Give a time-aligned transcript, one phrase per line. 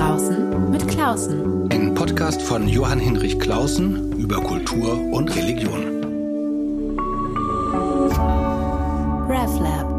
[0.00, 1.70] Draußen mit Klausen.
[1.70, 5.84] Ein Podcast von Johann Hinrich Klausen über Kultur und Religion.
[9.28, 9.90] RevLab.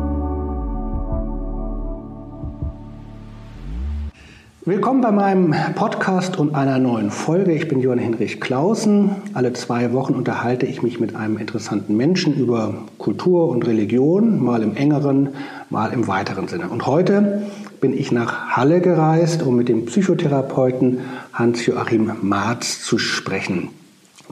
[4.65, 7.51] Willkommen bei meinem Podcast und einer neuen Folge.
[7.51, 9.17] Ich bin Johann Hinrich Klausen.
[9.35, 14.63] Alle zwei Wochen unterhalte ich mich mit einem interessanten Menschen über Kultur und Religion, mal
[14.63, 15.29] im engeren,
[15.69, 16.69] mal im weiteren Sinne.
[16.69, 17.43] Und heute
[17.81, 20.99] bin ich nach Halle gereist, um mit dem Psychotherapeuten
[21.33, 23.69] Hans-Joachim Marz zu sprechen.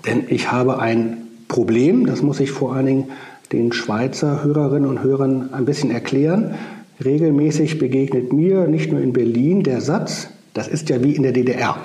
[0.06, 3.12] Denn ich habe ein Problem, das muss ich vor allen Dingen
[3.52, 6.54] den Schweizer Hörerinnen und Hörern ein bisschen erklären.
[7.04, 11.32] Regelmäßig begegnet mir nicht nur in Berlin der Satz, das ist ja wie in der
[11.32, 11.78] DDR.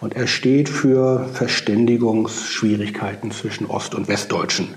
[0.00, 4.68] Und er steht für Verständigungsschwierigkeiten zwischen Ost- und Westdeutschen.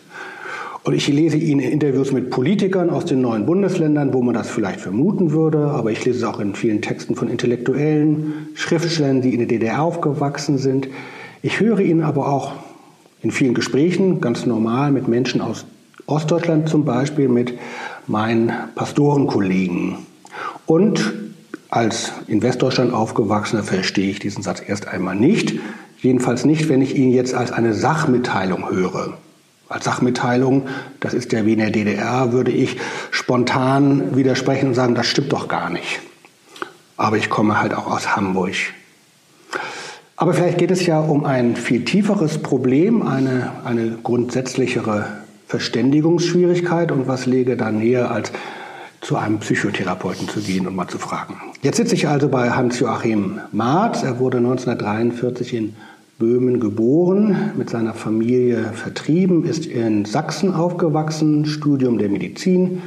[0.84, 4.50] Und ich lese ihn in Interviews mit Politikern aus den neuen Bundesländern, wo man das
[4.50, 9.34] vielleicht vermuten würde, aber ich lese es auch in vielen Texten von Intellektuellen, Schriftstellern, die
[9.34, 10.88] in der DDR aufgewachsen sind.
[11.42, 12.54] Ich höre ihn aber auch
[13.22, 15.66] in vielen Gesprächen, ganz normal, mit Menschen aus
[16.06, 17.54] Ostdeutschland zum Beispiel, mit
[18.08, 19.98] meinen Pastorenkollegen.
[20.66, 21.14] Und
[21.70, 25.60] als in Westdeutschland aufgewachsener verstehe ich diesen Satz erst einmal nicht.
[26.02, 29.18] Jedenfalls nicht, wenn ich ihn jetzt als eine Sachmitteilung höre.
[29.70, 30.68] Als Sachmitteilung,
[31.00, 32.78] das ist ja wie in der DDR, würde ich
[33.12, 36.00] spontan widersprechen und sagen, das stimmt doch gar nicht.
[36.98, 38.56] Aber ich komme halt auch aus Hamburg.
[40.18, 45.06] Aber vielleicht geht es ja um ein viel tieferes Problem, eine, eine grundsätzlichere
[45.48, 48.32] Verständigungsschwierigkeit und was lege da näher, als
[49.02, 51.36] zu einem Psychotherapeuten zu gehen und mal zu fragen.
[51.62, 54.04] Jetzt sitze ich also bei Hans-Joachim Marz.
[54.04, 55.76] Er wurde 1943 in
[56.20, 62.82] Böhmen geboren, mit seiner Familie vertrieben, ist in Sachsen aufgewachsen, Studium der Medizin,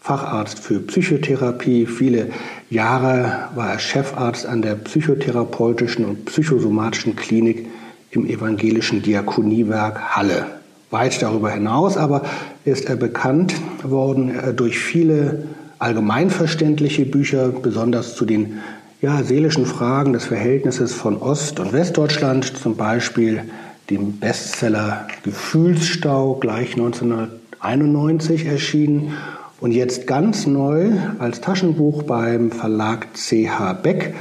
[0.00, 1.84] Facharzt für Psychotherapie.
[1.84, 2.28] Viele
[2.70, 7.66] Jahre war er Chefarzt an der psychotherapeutischen und psychosomatischen Klinik
[8.10, 10.46] im evangelischen Diakoniewerk Halle.
[10.90, 12.22] Weit darüber hinaus aber
[12.64, 15.44] ist er bekannt worden äh, durch viele
[15.78, 18.60] allgemeinverständliche Bücher, besonders zu den
[19.00, 23.42] ja, seelischen Fragen des Verhältnisses von Ost- und Westdeutschland, zum Beispiel
[23.90, 29.14] dem Bestseller Gefühlsstau, gleich 1991 erschienen
[29.60, 34.14] und jetzt ganz neu als Taschenbuch beim Verlag CH Beck,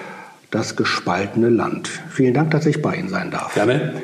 [0.50, 1.90] Das gespaltene Land.
[2.10, 3.54] Vielen Dank, dass ich bei Ihnen sein darf.
[3.54, 3.94] Gerne.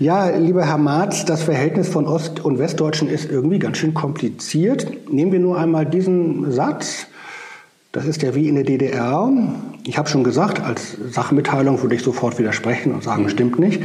[0.00, 4.86] Ja, lieber Herr Marz, das Verhältnis von Ost- und Westdeutschen ist irgendwie ganz schön kompliziert.
[5.10, 7.08] Nehmen wir nur einmal diesen Satz.
[7.98, 9.28] Das ist ja wie in der DDR.
[9.84, 13.28] Ich habe schon gesagt, als Sachmitteilung würde ich sofort widersprechen und sagen, mhm.
[13.28, 13.82] stimmt nicht.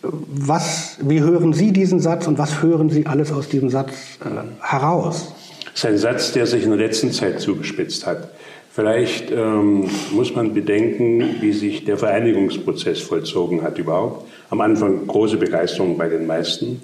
[0.00, 3.92] Was, wie hören Sie diesen Satz und was hören Sie alles aus diesem Satz
[4.24, 5.34] äh, heraus?
[5.64, 8.30] Das ist ein Satz, der sich in der letzten Zeit zugespitzt hat.
[8.72, 14.26] Vielleicht ähm, muss man bedenken, wie sich der Vereinigungsprozess vollzogen hat überhaupt.
[14.48, 16.80] Am Anfang große Begeisterung bei den meisten,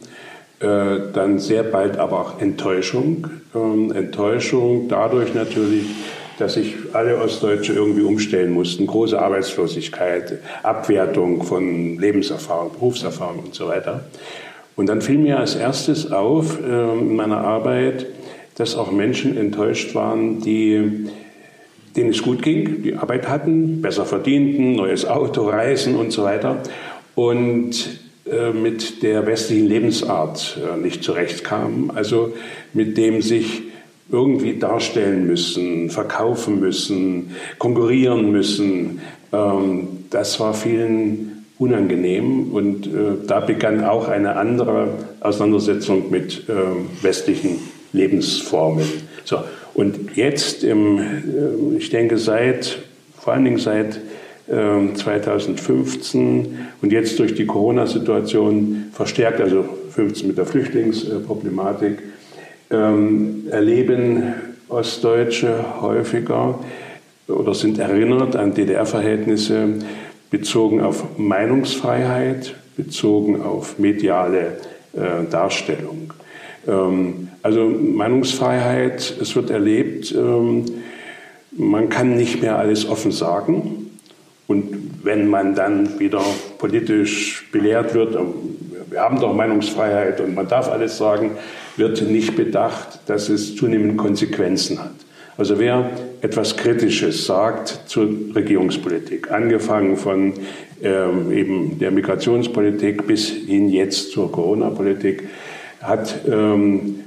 [0.60, 3.28] äh, dann sehr bald aber auch Enttäuschung.
[3.54, 5.84] Ähm, Enttäuschung dadurch natürlich,
[6.38, 8.86] dass sich alle Ostdeutsche irgendwie umstellen mussten.
[8.86, 14.04] Große Arbeitslosigkeit, Abwertung von Lebenserfahrung, Berufserfahrung und so weiter.
[14.76, 18.06] Und dann fiel mir als erstes auf äh, in meiner Arbeit,
[18.56, 21.08] dass auch Menschen enttäuscht waren, die
[21.97, 26.62] denen es gut ging, die Arbeit hatten, besser verdienten, neues Auto, Reisen und so weiter
[27.14, 32.34] und äh, mit der westlichen Lebensart äh, nicht zurechtkamen, also
[32.74, 33.62] mit dem sich
[34.11, 39.00] irgendwie darstellen müssen, verkaufen müssen, konkurrieren müssen.
[39.33, 42.91] Ähm, das war vielen unangenehm und äh,
[43.27, 44.89] da begann auch eine andere
[45.21, 46.53] Auseinandersetzung mit äh,
[47.03, 47.59] westlichen
[47.93, 48.84] Lebensformen.
[49.25, 49.39] So,
[49.75, 52.78] und jetzt, im, äh, ich denke, seit,
[53.19, 54.00] vor allen Dingen seit
[54.49, 56.47] 2015 ähm,
[56.81, 61.99] und jetzt durch die Corona-Situation verstärkt, also 15 mit der Flüchtlingsproblematik,
[62.71, 64.34] ähm, erleben
[64.69, 66.59] Ostdeutsche häufiger
[67.28, 69.74] oder sind erinnert an DDR-Verhältnisse
[70.30, 74.59] bezogen auf Meinungsfreiheit, bezogen auf mediale
[74.92, 76.13] äh, Darstellung.
[76.66, 80.65] Ähm, also Meinungsfreiheit, es wird erlebt, ähm,
[81.53, 83.91] man kann nicht mehr alles offen sagen.
[84.47, 86.22] Und wenn man dann wieder
[86.59, 88.34] politisch belehrt wird, ähm,
[88.91, 91.33] wir haben doch Meinungsfreiheit und man darf alles sagen,
[91.77, 94.94] wird nicht bedacht, dass es zunehmend Konsequenzen hat.
[95.38, 95.91] Also wer
[96.22, 100.33] etwas Kritisches sagt zur Regierungspolitik, angefangen von
[100.83, 105.28] ähm, eben der Migrationspolitik bis hin jetzt zur Corona-Politik,
[105.82, 107.00] hat ähm,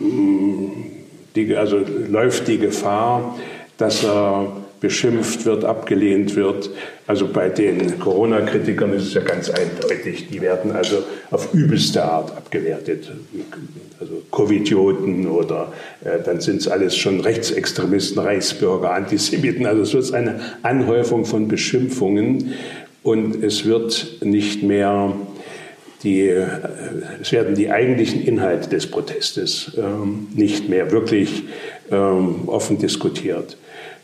[0.00, 3.38] die, also läuft die Gefahr,
[3.78, 6.70] dass er beschimpft wird, abgelehnt wird.
[7.06, 12.36] Also bei den Corona-Kritikern ist es ja ganz eindeutig, die werden also auf übelste Art
[12.36, 13.10] abgewertet.
[13.98, 15.72] Also Covidioten oder
[16.04, 19.66] äh, dann sind es alles schon Rechtsextremisten, Reichsbürger, Antisemiten.
[19.66, 22.52] Also es wird eine Anhäufung von Beschimpfungen
[23.02, 25.14] und es wird nicht mehr
[26.02, 26.46] die, äh,
[27.22, 31.44] es werden die eigentlichen Inhalte des Protestes ähm, nicht mehr wirklich
[31.90, 33.56] ähm, offen diskutiert.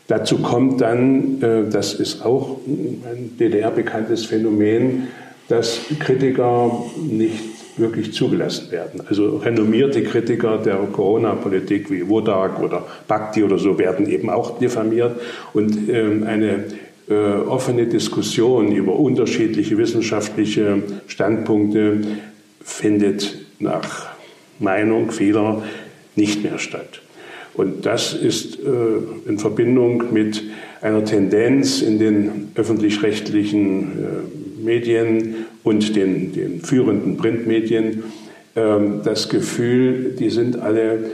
[0.07, 5.07] Dazu kommt dann, äh, das ist auch ein DDR-bekanntes Phänomen,
[5.47, 9.01] dass Kritiker nicht wirklich zugelassen werden.
[9.07, 15.19] Also renommierte Kritiker der Corona-Politik wie Wodak oder Bhakti oder so werden eben auch diffamiert
[15.53, 16.65] und ähm, eine
[17.09, 22.01] äh, offene Diskussion über unterschiedliche wissenschaftliche Standpunkte
[22.61, 24.07] findet nach
[24.59, 25.63] Meinung vieler
[26.15, 27.01] nicht mehr statt.
[27.53, 30.43] Und das ist äh, in Verbindung mit
[30.81, 38.03] einer Tendenz in den öffentlich-rechtlichen äh, Medien und den, den führenden Printmedien,
[38.55, 38.61] äh,
[39.03, 41.11] das Gefühl, die sind alle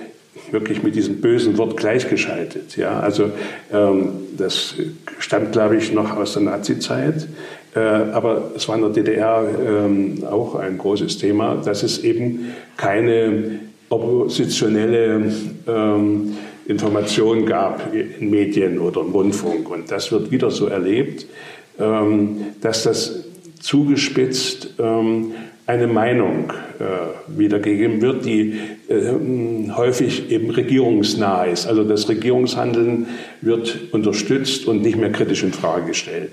[0.51, 2.77] wirklich mit diesem bösen Wort gleichgeschaltet.
[2.77, 3.00] Ja?
[3.00, 3.31] Also
[3.71, 4.75] ähm, das
[5.19, 7.27] stammt, glaube ich, noch aus der Nazizeit.
[7.75, 12.53] Äh, aber es war in der DDR ähm, auch ein großes Thema, dass es eben
[12.77, 13.59] keine
[13.89, 15.31] oppositionelle
[15.68, 16.38] ähm,
[16.68, 19.69] Information gab in Medien oder im Rundfunk.
[19.69, 21.25] Und das wird wieder so erlebt,
[21.80, 23.25] ähm, dass das
[23.59, 25.31] zugespitzt ähm,
[25.65, 31.68] eine Meinung äh, wiedergegeben wird, die äh, häufig eben regierungsnah ist.
[31.68, 33.07] Also das Regierungshandeln
[33.41, 36.31] wird unterstützt und nicht mehr kritisch in Frage gestellt.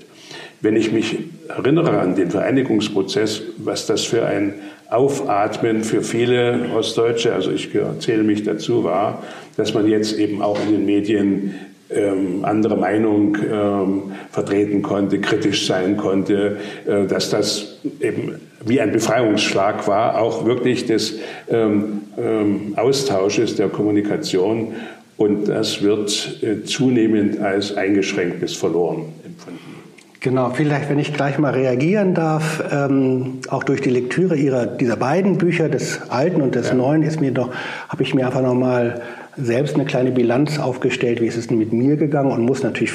[0.61, 1.17] Wenn ich mich
[1.49, 4.55] erinnere an den Vereinigungsprozess, was das für ein
[4.89, 7.69] Aufatmen für viele Ostdeutsche, also ich
[7.99, 9.23] zähle mich dazu, war,
[9.57, 11.55] dass man jetzt eben auch in den Medien
[11.89, 18.91] ähm, andere Meinung ähm, vertreten konnte, kritisch sein konnte, äh, dass das eben wie ein
[18.91, 21.19] Befreiungsschlag war, auch wirklich des
[21.49, 24.73] ähm, ähm Austausches der Kommunikation.
[25.15, 29.76] Und das wird äh, zunehmend als eingeschränkt bis verloren empfunden.
[30.19, 34.95] Genau, vielleicht, wenn ich gleich mal reagieren darf, ähm, auch durch die Lektüre ihrer, dieser
[34.95, 36.73] beiden Bücher, des Alten und des ja.
[36.73, 37.51] Neuen, ist mir doch,
[37.87, 39.01] habe ich mir einfach nochmal
[39.37, 42.93] selbst eine kleine Bilanz aufgestellt, wie ist es denn mit mir gegangen und muss natürlich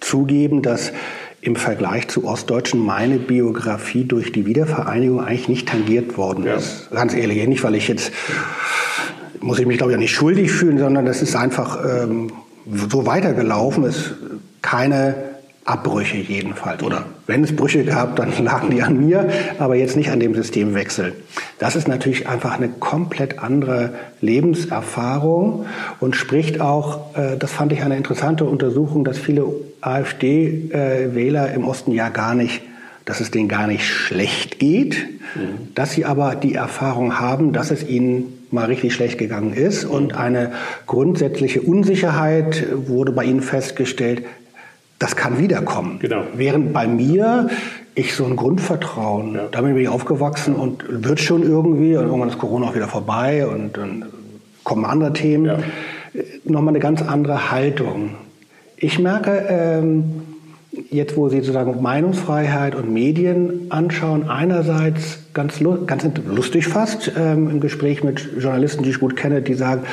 [0.00, 0.92] zugeben, dass
[1.40, 6.56] im Vergleich zu Ostdeutschen meine Biografie durch die Wiedervereinigung eigentlich nicht tangiert worden ja.
[6.56, 6.90] ist.
[6.90, 8.10] Ganz ehrlich, nicht weil ich jetzt,
[9.40, 12.32] muss ich mich glaube ich auch nicht schuldig fühlen, sondern das ist einfach ähm,
[12.90, 13.84] so weitergelaufen.
[13.84, 14.14] Es
[14.60, 15.14] keine
[15.66, 16.82] Abbrüche jedenfalls.
[16.82, 19.28] Oder wenn es Brüche gab, dann lagen die an mir,
[19.58, 21.12] aber jetzt nicht an dem Systemwechsel.
[21.58, 25.66] Das ist natürlich einfach eine komplett andere Lebenserfahrung
[26.00, 29.44] und spricht auch, äh, das fand ich eine interessante Untersuchung, dass viele
[29.80, 32.62] AfD-Wähler im Osten ja gar nicht,
[33.04, 34.96] dass es denen gar nicht schlecht geht,
[35.34, 35.74] mhm.
[35.74, 40.14] dass sie aber die Erfahrung haben, dass es ihnen mal richtig schlecht gegangen ist und
[40.16, 40.52] eine
[40.86, 44.22] grundsätzliche Unsicherheit wurde bei ihnen festgestellt,
[44.98, 45.98] das kann wiederkommen.
[46.00, 46.22] Genau.
[46.34, 47.48] Während bei mir
[47.94, 49.48] ich so ein Grundvertrauen, ja.
[49.50, 53.46] damit bin ich aufgewachsen und wird schon irgendwie und irgendwann ist Corona auch wieder vorbei
[53.46, 54.04] und dann
[54.64, 55.46] kommen andere Themen.
[55.46, 55.58] Ja.
[56.44, 58.14] Nochmal eine ganz andere Haltung.
[58.76, 60.22] Ich merke, ähm,
[60.90, 67.60] jetzt wo Sie sozusagen Meinungsfreiheit und Medien anschauen, einerseits ganz, ganz lustig fast ähm, im
[67.60, 69.84] Gespräch mit Journalisten, die ich gut kenne, die sagen,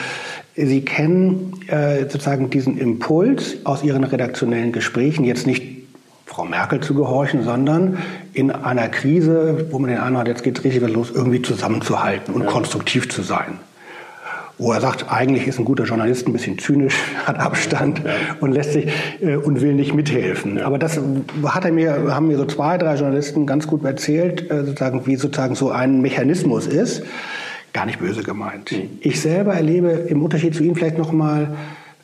[0.55, 5.63] Sie kennen äh, sozusagen diesen Impuls aus Ihren redaktionellen Gesprächen, jetzt nicht
[6.25, 7.97] Frau Merkel zu gehorchen, sondern
[8.33, 12.33] in einer Krise, wo man den Eindruck hat, jetzt geht es richtig los, irgendwie zusammenzuhalten
[12.33, 12.49] und ja.
[12.49, 13.59] konstruktiv zu sein.
[14.59, 16.95] Wo er sagt, eigentlich ist ein guter Journalist ein bisschen zynisch,
[17.25, 18.11] hat Abstand ja.
[18.39, 18.87] und lässt sich
[19.21, 20.57] äh, und will nicht mithelfen.
[20.57, 20.65] Ja.
[20.65, 20.99] Aber das
[21.45, 25.15] hat er mir, haben mir so zwei, drei Journalisten ganz gut erzählt, äh, sozusagen, wie
[25.15, 27.03] sozusagen so ein Mechanismus ist
[27.73, 28.73] gar nicht böse gemeint.
[29.01, 31.57] Ich selber erlebe im Unterschied zu Ihnen vielleicht noch mal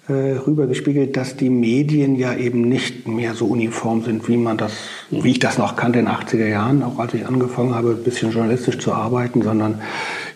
[0.10, 4.74] äh, rübergespiegelt, dass die Medien ja eben nicht mehr so uniform sind, wie man das,
[5.12, 5.24] mhm.
[5.24, 8.04] wie ich das noch kannte in den 80er Jahren, auch als ich angefangen habe, ein
[8.04, 9.82] bisschen journalistisch zu arbeiten, sondern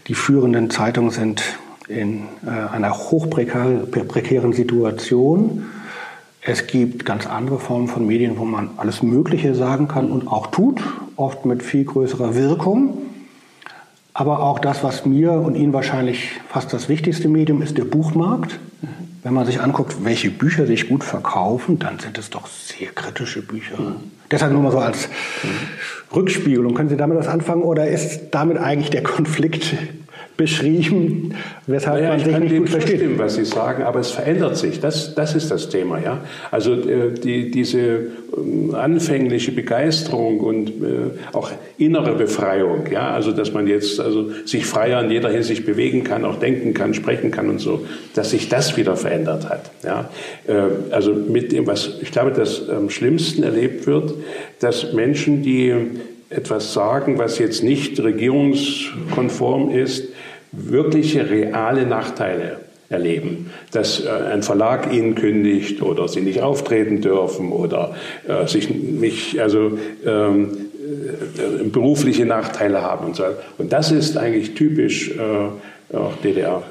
[0.08, 1.44] die führenden Zeitungen sind
[1.88, 5.66] in äh, einer hochprekären Situation.
[6.42, 10.48] Es gibt ganz andere Formen von Medien, wo man alles Mögliche sagen kann und auch
[10.48, 10.84] tut,
[11.16, 12.98] oft mit viel größerer Wirkung.
[14.14, 18.60] Aber auch das, was mir und Ihnen wahrscheinlich fast das wichtigste Medium ist, der Buchmarkt.
[19.24, 23.42] Wenn man sich anguckt, welche Bücher sich gut verkaufen, dann sind es doch sehr kritische
[23.42, 23.80] Bücher.
[23.80, 23.96] Mhm.
[24.30, 25.08] Deshalb nur mal so als
[25.44, 26.16] mhm.
[26.16, 26.74] Rückspiegelung.
[26.74, 29.76] Können Sie damit was anfangen oder ist damit eigentlich der Konflikt
[30.38, 31.36] beschrieben,
[31.68, 33.00] weshalb naja, man sich nicht gut versteht.
[33.00, 34.80] Zustimmen, was Sie sagen, aber es verändert sich.
[34.80, 36.00] Das, das ist das Thema.
[36.00, 36.22] Ja?
[36.50, 43.12] Also äh, die, diese äh, anfängliche Begeisterung und äh, auch innere Befreiung, ja?
[43.12, 46.94] also dass man jetzt also sich freier in jeder Hinsicht bewegen kann, auch denken kann,
[46.94, 47.86] sprechen kann und so,
[48.16, 49.72] dass sich das wieder verändert hat.
[49.84, 50.10] Ja?
[50.48, 54.16] Äh, also mit dem, was ich glaube, das am schlimmsten erlebt wird,
[54.60, 55.74] dass Menschen, die
[56.34, 60.10] etwas sagen, was jetzt nicht regierungskonform ist,
[60.54, 62.58] wirkliche reale Nachteile
[62.90, 67.96] erleben, dass äh, ein Verlag ihnen kündigt oder sie nicht auftreten dürfen oder
[68.28, 70.50] äh, sich nicht, also ähm,
[70.84, 73.24] äh, berufliche Nachteile haben und so.
[73.58, 76.64] Und das ist eigentlich typisch äh, auch DDR.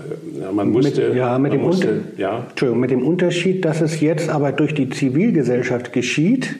[0.52, 2.46] Man musste, mit, ja, mit, dem musste, ja.
[2.50, 6.56] Entschuldigung, mit dem Unterschied, dass es jetzt aber durch die Zivilgesellschaft geschieht,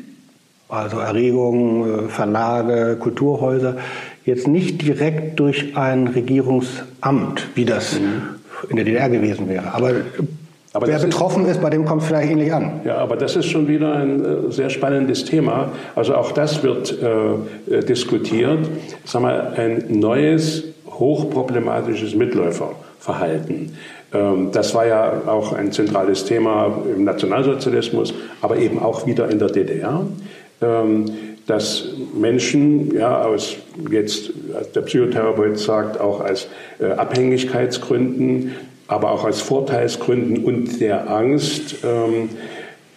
[0.68, 3.76] also Erregungen, Verlage, Kulturhäuser,
[4.24, 8.22] jetzt nicht direkt durch ein Regierungsamt, wie das mhm.
[8.68, 9.72] in der DDR gewesen wäre.
[9.72, 9.92] Aber,
[10.72, 12.80] aber wer betroffen ist, ist, bei dem kommt es vielleicht ähnlich an.
[12.84, 15.72] Ja, aber das ist schon wieder ein äh, sehr spannendes Thema.
[15.94, 18.68] Also auch das wird äh, äh diskutiert.
[19.04, 23.76] Sag mal, ein neues, hochproblematisches Mitläuferverhalten.
[24.14, 29.38] Ähm, das war ja auch ein zentrales Thema im Nationalsozialismus, aber eben auch wieder in
[29.38, 30.04] der DDR.
[30.60, 31.06] Ähm,
[31.46, 31.84] dass
[32.14, 33.56] Menschen, ja, aus
[33.90, 34.30] jetzt
[34.74, 36.48] der Psychotherapeut sagt, auch aus
[36.80, 38.52] äh, Abhängigkeitsgründen,
[38.88, 42.28] aber auch aus Vorteilsgründen und der Angst, ähm,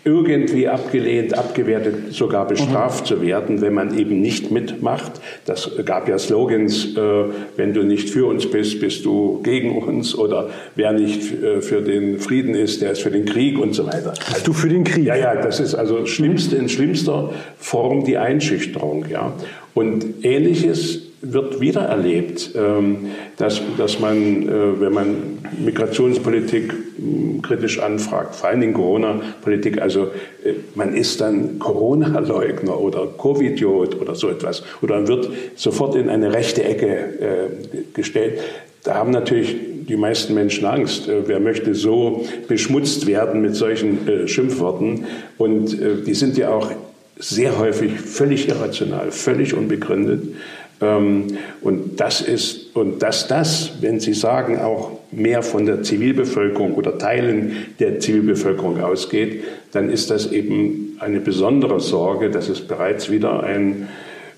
[0.05, 3.05] irgendwie abgelehnt, abgewertet, sogar bestraft mhm.
[3.07, 5.13] zu werden, wenn man eben nicht mitmacht.
[5.45, 7.23] Das gab ja Slogans, äh,
[7.57, 11.81] wenn du nicht für uns bist, bist du gegen uns oder wer nicht äh, für
[11.81, 14.13] den Frieden ist, der ist für den Krieg und so weiter.
[14.31, 15.05] Bist du für den Krieg?
[15.05, 19.05] Ja, ja, das ist also schlimmste, in schlimmster Form die Einschüchterung.
[19.09, 19.33] Ja.
[19.73, 27.79] Und ähnliches wird wieder erlebt, ähm, dass, dass man, äh, wenn man Migrationspolitik hm, kritisch
[27.79, 30.05] anfragt, vor allen Dingen Corona-Politik, also
[30.43, 36.09] äh, man ist dann Corona-Leugner oder Covidiot oder so etwas oder man wird sofort in
[36.09, 38.39] eine rechte Ecke äh, gestellt.
[38.83, 39.55] Da haben natürlich
[39.87, 41.07] die meisten Menschen Angst.
[41.07, 45.05] Wer möchte so beschmutzt werden mit solchen Schimpfworten?
[45.39, 46.71] Und die sind ja auch
[47.17, 50.35] sehr häufig völlig irrational, völlig unbegründet.
[50.81, 56.73] Ähm, und das ist, und dass das, wenn Sie sagen, auch mehr von der Zivilbevölkerung
[56.73, 63.09] oder Teilen der Zivilbevölkerung ausgeht, dann ist das eben eine besondere Sorge, dass es bereits
[63.09, 63.87] wieder ein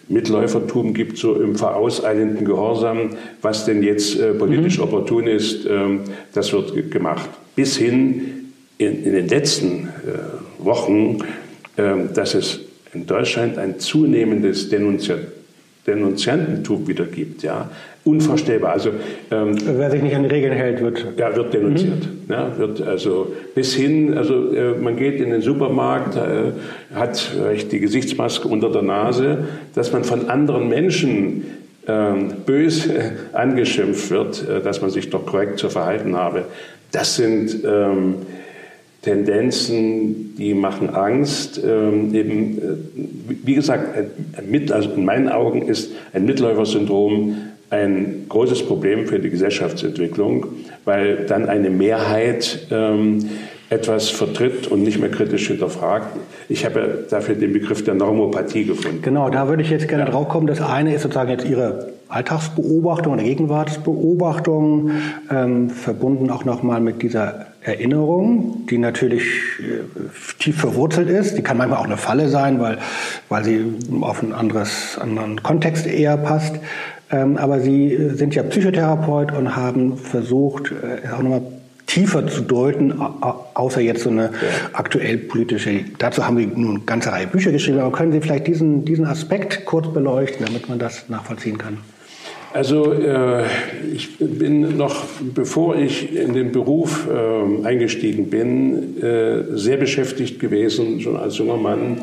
[0.10, 4.84] Mitläufertum gibt, so im vorauseilenden Gehorsam, was denn jetzt äh, politisch mhm.
[4.86, 5.72] opportun ist, äh,
[6.34, 7.30] das wird gemacht.
[7.56, 11.20] Bis hin in, in den letzten äh, Wochen,
[11.78, 12.62] ähm, dass es
[12.94, 15.20] in Deutschland ein zunehmendes Denunziat
[15.88, 17.44] Denunziantentum wieder gibt.
[17.44, 17.70] Ja?
[18.04, 18.74] Unvorstellbar.
[18.74, 18.92] Also,
[19.32, 21.06] ähm, Wer sich nicht an die Regeln hält, wird.
[21.18, 22.06] Ja, wird denunziert.
[22.06, 22.32] Mhm.
[22.32, 26.52] Ja, wird also bis hin, also äh, man geht in den Supermarkt, äh,
[26.96, 31.46] hat vielleicht die Gesichtsmaske unter der Nase, dass man von anderen Menschen
[31.88, 36.46] ähm, böse angeschimpft wird, äh, dass man sich doch korrekt zu verhalten habe.
[36.92, 38.16] Das sind ähm,
[39.08, 41.62] Tendenzen, die machen Angst.
[41.64, 42.62] Ähm, eben, äh,
[43.46, 47.38] wie gesagt, ein, also in meinen Augen ist ein Mitläufersyndrom
[47.70, 50.46] ein großes Problem für die Gesellschaftsentwicklung,
[50.86, 53.30] weil dann eine Mehrheit ähm,
[53.70, 56.08] etwas vertritt und nicht mehr kritisch hinterfragt.
[56.48, 59.02] Ich habe dafür den Begriff der Normopathie gefunden.
[59.02, 60.10] Genau, da würde ich jetzt gerne ja.
[60.10, 60.48] drauf kommen.
[60.48, 64.92] Das eine ist sozusagen jetzt Ihre Alltagsbeobachtung oder Gegenwartsbeobachtung,
[65.30, 69.24] ähm, verbunden auch nochmal mit dieser Erinnerung, die natürlich
[69.60, 71.38] äh, tief verwurzelt ist.
[71.38, 72.78] Die kann manchmal auch eine Falle sein, weil,
[73.30, 73.66] weil sie
[74.02, 76.56] auf einen anderes, anderen Kontext eher passt.
[77.10, 81.42] Ähm, aber Sie sind ja Psychotherapeut und haben versucht, äh, auch nochmal
[81.86, 83.02] tiefer zu deuten,
[83.54, 84.30] außer jetzt so eine ja.
[84.74, 85.86] aktuell politische.
[86.00, 89.06] Dazu haben wir nun eine ganze Reihe Bücher geschrieben, aber können Sie vielleicht diesen, diesen
[89.06, 91.78] Aspekt kurz beleuchten, damit man das nachvollziehen kann?
[92.54, 93.44] Also äh,
[93.94, 101.02] ich bin noch, bevor ich in den Beruf äh, eingestiegen bin, äh, sehr beschäftigt gewesen,
[101.02, 102.02] schon als junger Mann,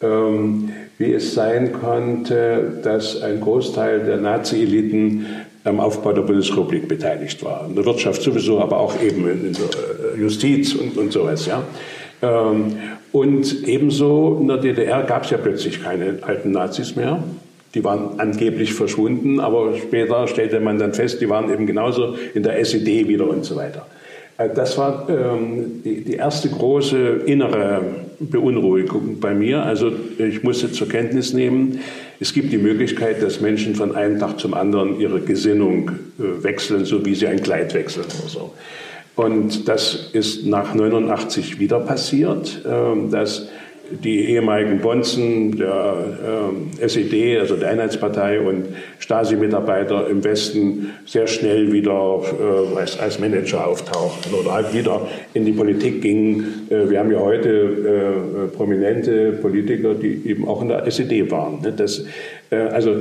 [0.00, 5.26] ähm, wie es sein konnte, dass ein Großteil der Nazi-Eliten
[5.64, 7.66] am Aufbau der Bundesrepublik beteiligt war.
[7.68, 11.46] In der Wirtschaft sowieso, aber auch eben in der äh, Justiz und, und sowas.
[11.46, 11.62] Ja.
[12.22, 12.76] Ähm,
[13.12, 17.22] und ebenso in der DDR gab es ja plötzlich keine alten Nazis mehr.
[17.74, 22.42] Die waren angeblich verschwunden, aber später stellte man dann fest, die waren eben genauso in
[22.42, 23.86] der SED wieder und so weiter.
[24.38, 27.82] Äh, das war ähm, die, die, erste große innere
[28.20, 29.62] Beunruhigung bei mir.
[29.62, 31.80] Also ich musste zur Kenntnis nehmen,
[32.20, 36.84] es gibt die Möglichkeit, dass Menschen von einem Tag zum anderen ihre Gesinnung äh, wechseln,
[36.84, 38.52] so wie sie ein Kleid wechseln oder so.
[39.14, 43.48] Und das ist nach 89 wieder passiert, äh, dass
[44.02, 48.66] die ehemaligen Bonzen der äh, SED, also der Einheitspartei und
[48.98, 55.44] Stasi-Mitarbeiter im Westen sehr schnell wieder äh, als, als, Manager auftauchten oder halt wieder in
[55.44, 56.68] die Politik gingen.
[56.70, 61.60] Äh, wir haben ja heute äh, prominente Politiker, die eben auch in der SED waren.
[61.60, 61.72] Ne?
[61.76, 62.04] Das,
[62.50, 62.96] äh, also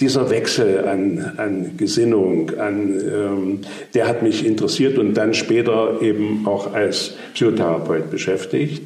[0.00, 3.60] dieser Wechsel an, an Gesinnung, an, ähm,
[3.94, 8.82] der hat mich interessiert und dann später eben auch als Psychotherapeut beschäftigt.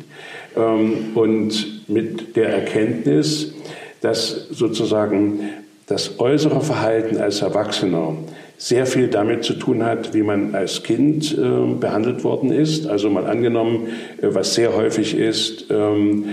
[0.57, 3.53] Ähm, und mit der Erkenntnis,
[4.01, 5.41] dass sozusagen
[5.87, 8.17] das äußere Verhalten als Erwachsener
[8.57, 12.87] sehr viel damit zu tun hat, wie man als Kind äh, behandelt worden ist.
[12.87, 13.89] Also mal angenommen,
[14.21, 16.27] äh, was sehr häufig ist, ähm,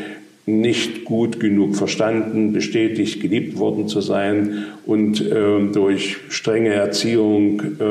[0.46, 7.84] nicht gut genug verstanden, bestätigt, geliebt worden zu sein und äh, durch strenge Erziehung äh,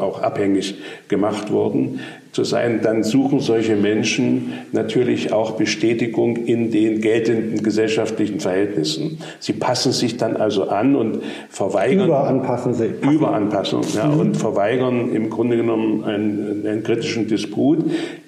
[0.00, 0.74] auch abhängig
[1.08, 2.00] gemacht worden
[2.34, 9.18] zu sein, dann suchen solche Menschen natürlich auch Bestätigung in den geltenden gesellschaftlichen Verhältnissen.
[9.38, 12.08] Sie passen sich dann also an und verweigern.
[12.08, 12.90] Überanpassen sie.
[13.02, 14.20] Überanpassung, ja, mhm.
[14.20, 17.78] und verweigern im Grunde genommen einen, einen kritischen Disput,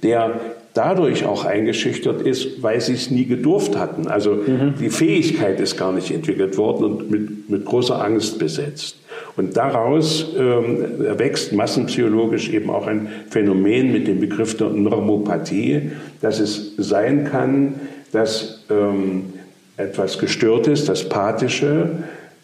[0.03, 0.41] der
[0.73, 4.09] dadurch auch eingeschüchtert ist, weil sie es nie gedurft hatten.
[4.09, 4.75] Also mhm.
[4.79, 8.99] die Fähigkeit ist gar nicht entwickelt worden und mit, mit großer Angst besetzt.
[9.37, 15.91] Und daraus ähm, erwächst massenpsychologisch eben auch ein Phänomen mit dem Begriff der Normopathie,
[16.23, 17.75] dass es sein kann,
[18.13, 19.35] dass ähm,
[19.77, 21.91] etwas gestört ist, das Pathische,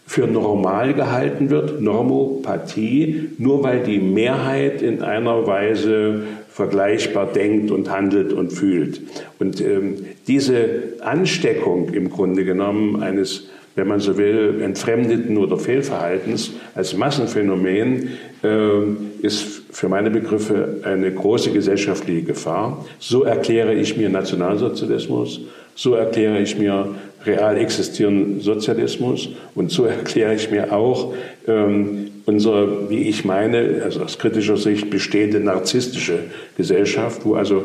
[0.05, 7.91] für normal gehalten wird, Normopathie, nur weil die Mehrheit in einer Weise vergleichbar denkt und
[7.91, 9.01] handelt und fühlt.
[9.39, 10.67] Und ähm, diese
[11.01, 18.11] Ansteckung im Grunde genommen eines wenn man so will, entfremdeten oder Fehlverhaltens als Massenphänomen
[18.43, 22.85] äh, ist für meine Begriffe eine große gesellschaftliche Gefahr.
[22.99, 25.41] So erkläre ich mir Nationalsozialismus,
[25.75, 31.15] so erkläre ich mir real existierenden Sozialismus und so erkläre ich mir auch
[31.47, 36.19] ähm, unsere, wie ich meine, also aus kritischer Sicht bestehende narzisstische
[36.57, 37.65] Gesellschaft, wo also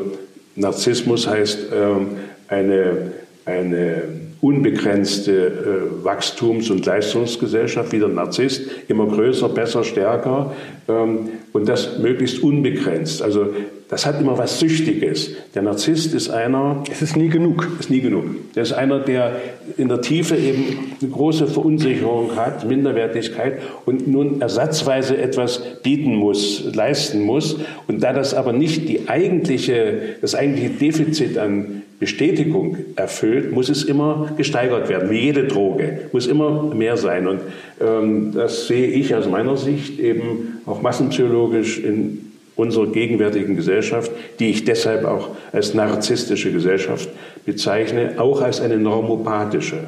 [0.56, 2.08] Narzissmus heißt ähm,
[2.48, 3.12] eine,
[3.44, 4.02] eine
[4.40, 10.54] unbegrenzte äh, Wachstums- und Leistungsgesellschaft, wie der Narzisst, immer größer, besser, stärker
[10.88, 13.22] ähm, und das möglichst unbegrenzt.
[13.22, 13.48] Also
[13.88, 15.30] das hat immer was Süchtiges.
[15.54, 16.84] Der Narzisst ist einer.
[16.90, 17.66] Es ist nie genug.
[17.80, 18.26] Ist nie genug.
[18.54, 19.36] Der ist einer, der
[19.78, 26.64] in der Tiefe eben eine große Verunsicherung hat, Minderwertigkeit und nun ersatzweise etwas bieten muss,
[26.74, 27.56] leisten muss.
[27.86, 33.82] Und da das aber nicht die eigentliche, das eigentliche Defizit an Bestätigung erfüllt, muss es
[33.82, 37.26] immer gesteigert werden, wie jede Droge, muss immer mehr sein.
[37.26, 37.40] Und
[37.80, 44.50] ähm, das sehe ich aus meiner Sicht eben auch massenpsychologisch in unserer gegenwärtigen Gesellschaft, die
[44.50, 47.08] ich deshalb auch als narzisstische Gesellschaft
[47.46, 49.78] bezeichne, auch als eine normopathische.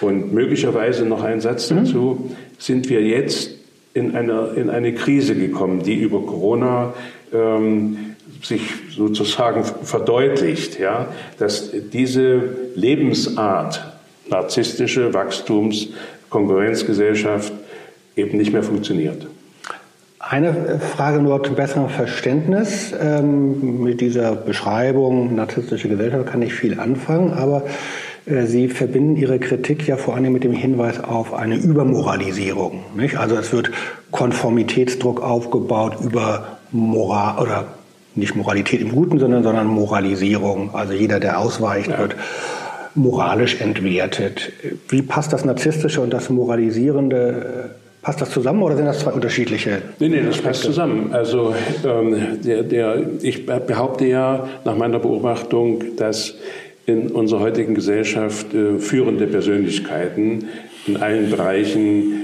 [0.00, 1.76] Und möglicherweise noch ein Satz mhm.
[1.76, 3.52] dazu, sind wir jetzt
[3.94, 6.94] in, eine, in eine Krise gekommen, die über Corona
[7.32, 8.13] ähm,
[8.44, 12.42] sich sozusagen verdeutlicht, ja, dass diese
[12.74, 13.84] Lebensart,
[14.28, 15.88] narzisstische Wachstums-,
[16.30, 17.52] Konkurrenzgesellschaft
[18.16, 19.26] eben nicht mehr funktioniert.
[20.18, 22.94] Eine Frage nur zum besseren Verständnis.
[22.98, 27.64] Ähm, mit dieser Beschreibung narzisstische Gesellschaft kann ich viel anfangen, aber
[28.24, 32.84] äh, Sie verbinden Ihre Kritik ja vor allem mit dem Hinweis auf eine Übermoralisierung.
[32.96, 33.16] Nicht?
[33.16, 33.70] Also es wird
[34.10, 37.66] Konformitätsdruck aufgebaut über Moral oder
[38.14, 40.74] nicht Moralität im Guten, sondern, sondern Moralisierung.
[40.74, 41.98] Also jeder, der ausweicht, ja.
[41.98, 42.16] wird
[42.94, 44.52] moralisch entwertet.
[44.88, 47.70] Wie passt das Narzisstische und das Moralisierende?
[48.02, 49.80] Passt das zusammen oder sind das zwei unterschiedliche?
[49.98, 51.12] Nee, nee, das passt zusammen.
[51.12, 51.54] Also
[51.86, 56.34] ähm, der, der, ich behaupte ja nach meiner Beobachtung, dass
[56.86, 60.48] in unserer heutigen Gesellschaft äh, führende Persönlichkeiten
[60.86, 62.23] in allen Bereichen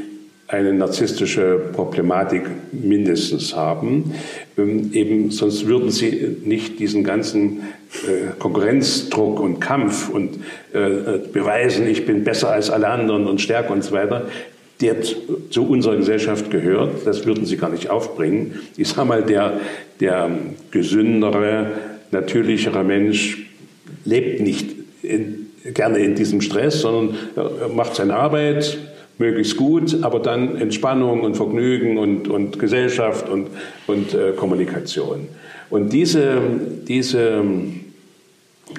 [0.50, 4.12] eine narzisstische Problematik mindestens haben.
[4.58, 7.60] Ähm, eben, sonst würden sie nicht diesen ganzen
[8.04, 10.38] äh, Konkurrenzdruck und Kampf und
[10.72, 14.26] äh, beweisen, ich bin besser als alle anderen und stärker und so weiter,
[14.80, 17.06] der zu unserer Gesellschaft gehört.
[17.06, 18.58] Das würden sie gar nicht aufbringen.
[18.76, 19.60] Ich sage mal, der,
[20.00, 20.30] der
[20.70, 21.72] gesündere,
[22.10, 23.46] natürlichere Mensch
[24.04, 24.70] lebt nicht
[25.02, 27.14] in, gerne in diesem Stress, sondern
[27.76, 28.78] macht seine Arbeit,
[29.20, 33.48] möglichst gut, aber dann Entspannung und Vergnügen und, und Gesellschaft und,
[33.86, 35.28] und äh, Kommunikation.
[35.68, 36.38] Und diese,
[36.88, 37.42] diese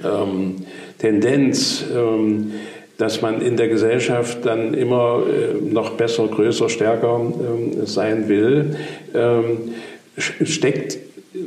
[0.03, 0.55] ähm,
[0.97, 2.53] Tendenz, ähm,
[2.97, 8.75] dass man in der Gesellschaft dann immer äh, noch besser, größer, stärker ähm, sein will,
[9.13, 9.73] ähm,
[10.17, 10.97] steckt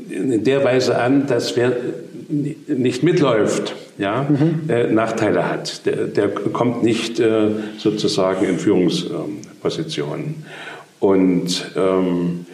[0.08, 1.72] in der Weise an, dass wer
[2.28, 4.68] nicht mitläuft, ja, mhm.
[4.68, 5.86] äh, Nachteile hat.
[5.86, 10.44] Der, der kommt nicht äh, sozusagen in Führungspositionen.
[11.00, 12.46] Und ähm,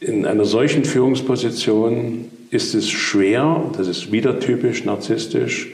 [0.00, 5.72] in einer solchen Führungsposition ist es schwer, das ist wieder typisch narzisstisch,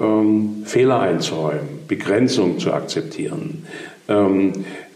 [0.00, 3.64] ähm, Fehler einzuräumen, Begrenzung zu akzeptieren.
[4.08, 4.52] Ähm,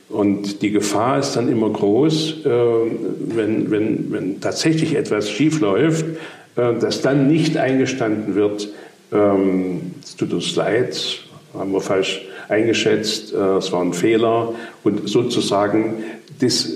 [0.08, 2.50] und die Gefahr ist dann immer groß, äh,
[3.34, 6.04] wenn, wenn, wenn tatsächlich etwas schiefläuft,
[6.56, 8.68] dass dann nicht eingestanden wird,
[9.12, 10.96] ähm, es tut uns leid,
[11.52, 16.04] haben wir falsch eingeschätzt, äh, es war ein Fehler und sozusagen
[16.40, 16.68] das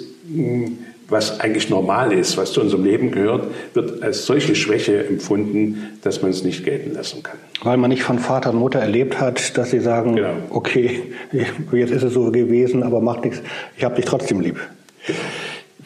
[1.09, 6.21] was eigentlich normal ist, was zu unserem Leben gehört, wird als solche Schwäche empfunden, dass
[6.21, 7.39] man es nicht gelten lassen kann.
[7.63, 10.35] Weil man nicht von Vater und Mutter erlebt hat, dass sie sagen, genau.
[10.51, 11.03] okay,
[11.73, 13.41] jetzt ist es so gewesen, aber macht nichts,
[13.77, 14.59] ich habe dich trotzdem lieb.
[15.07, 15.19] Genau.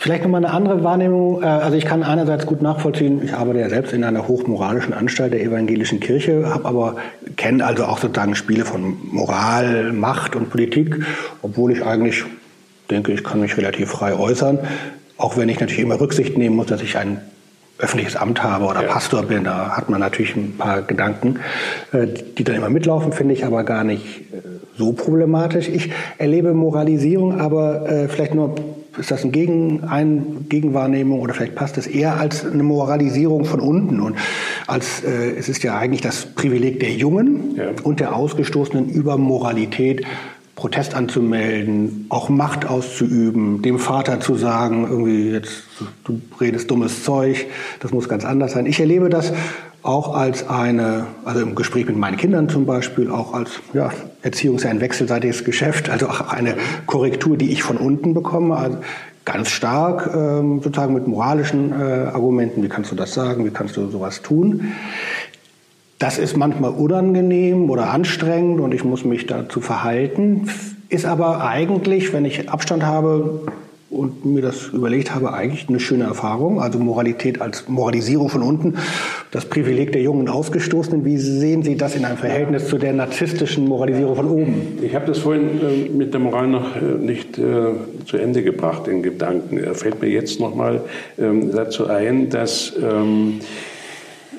[0.03, 1.45] Vielleicht nochmal eine andere Wahrnehmung.
[1.45, 5.33] Äh, also ich kann einerseits gut nachvollziehen, ich arbeite ja selbst in einer hochmoralischen Anstalt
[5.33, 6.97] der evangelischen Kirche, habe aber
[7.37, 11.07] kenne also auch sozusagen Spiele von Moral, Macht und Politik,
[11.41, 12.25] obwohl ich eigentlich
[12.91, 14.59] denke, ich kann mich relativ frei äußern.
[15.19, 17.21] Auch wenn ich natürlich immer Rücksicht nehmen muss, dass ich ein
[17.83, 18.89] öffentliches Amt habe oder ja.
[18.89, 21.41] Pastor bin, da hat man natürlich ein paar Gedanken,
[21.93, 22.07] äh,
[22.39, 24.37] die dann immer mitlaufen, finde ich aber gar nicht äh,
[24.79, 25.69] so problematisch.
[25.69, 28.55] Ich erlebe Moralisierung, aber äh, vielleicht nur,
[28.99, 33.59] ist das ein Gegen, ein Gegenwahrnehmung oder vielleicht passt es eher als eine Moralisierung von
[33.61, 34.17] unten und
[34.67, 37.71] als es ist ja eigentlich das Privileg der Jungen ja.
[37.85, 40.05] und der Ausgestoßenen über Moralität
[40.55, 45.65] Protest anzumelden, auch Macht auszuüben, dem Vater zu sagen, irgendwie jetzt,
[46.05, 47.47] du redest dummes Zeug,
[47.81, 48.67] das muss ganz anders sein.
[48.67, 49.33] Ich erlebe das
[49.83, 53.91] auch als eine, also im Gespräch mit meinen Kindern zum Beispiel, auch als ja,
[54.23, 58.57] Erziehung ist ja ein wechselseitiges Geschäft, also auch eine Korrektur, die ich von unten bekomme,
[58.57, 58.79] also
[59.25, 63.77] ganz stark ähm, sozusagen mit moralischen äh, Argumenten, wie kannst du das sagen, wie kannst
[63.77, 64.73] du sowas tun.
[66.03, 70.49] Das ist manchmal unangenehm oder anstrengend und ich muss mich dazu verhalten.
[70.89, 73.43] Ist aber eigentlich, wenn ich Abstand habe
[73.89, 76.61] und mir das überlegt habe, eigentlich eine schöne Erfahrung.
[76.61, 78.79] Also Moralität als Moralisierung von unten,
[79.31, 81.05] das Privileg der jungen Ausgestoßenen.
[81.05, 84.79] Wie sehen Sie das in einem Verhältnis zu der narzisstischen Moralisierung von oben?
[84.83, 87.75] Ich habe das vorhin äh, mit der Moral noch äh, nicht äh,
[88.07, 89.57] zu Ende gebracht in Gedanken.
[89.57, 90.81] Er fällt mir jetzt noch mal
[91.17, 93.39] ähm, dazu ein, dass ähm,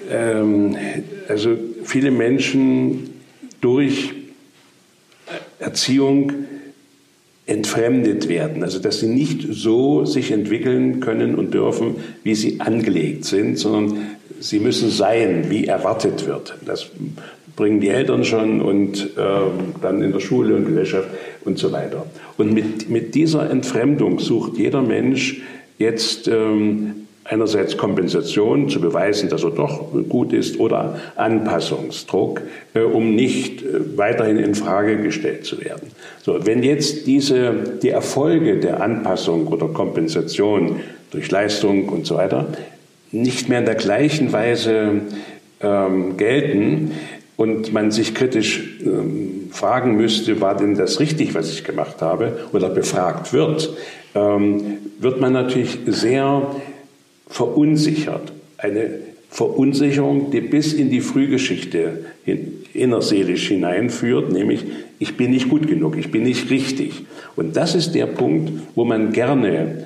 [0.10, 0.76] ähm,
[1.28, 3.10] also viele Menschen
[3.62, 4.14] durch
[5.60, 6.32] Erziehung
[7.46, 13.26] entfremdet werden, also dass sie nicht so sich entwickeln können und dürfen, wie sie angelegt
[13.26, 14.08] sind, sondern
[14.40, 16.56] sie müssen sein, wie erwartet wird.
[16.66, 16.88] Das
[17.56, 21.10] bringen die Eltern schon und äh, dann in der Schule und Gesellschaft
[21.44, 22.06] und so weiter.
[22.38, 25.42] Und mit, mit dieser Entfremdung sucht jeder Mensch
[25.78, 32.42] jetzt ähm, einerseits Kompensation zu beweisen, dass er doch gut ist, oder Anpassungsdruck,
[32.74, 35.88] äh, um nicht äh, weiterhin in Frage gestellt zu werden.
[36.22, 40.82] So, wenn jetzt diese, die Erfolge der Anpassung oder Kompensation
[41.12, 42.48] durch Leistung und so weiter
[43.12, 45.02] nicht mehr in der gleichen Weise
[45.62, 46.92] ähm, gelten
[47.38, 52.40] und man sich kritisch ähm, fragen müsste, war denn das richtig, was ich gemacht habe,
[52.54, 53.72] oder befragt wird,
[54.16, 56.56] ähm, wird man natürlich sehr
[57.34, 58.32] verunsichert.
[58.58, 58.92] Eine
[59.32, 62.06] Verunsicherung, die bis in die Frühgeschichte
[62.74, 64.64] innerseelisch hineinführt, nämlich
[65.00, 67.06] ich bin nicht gut genug, ich bin nicht richtig.
[67.36, 69.86] Und das ist der Punkt, wo man gerne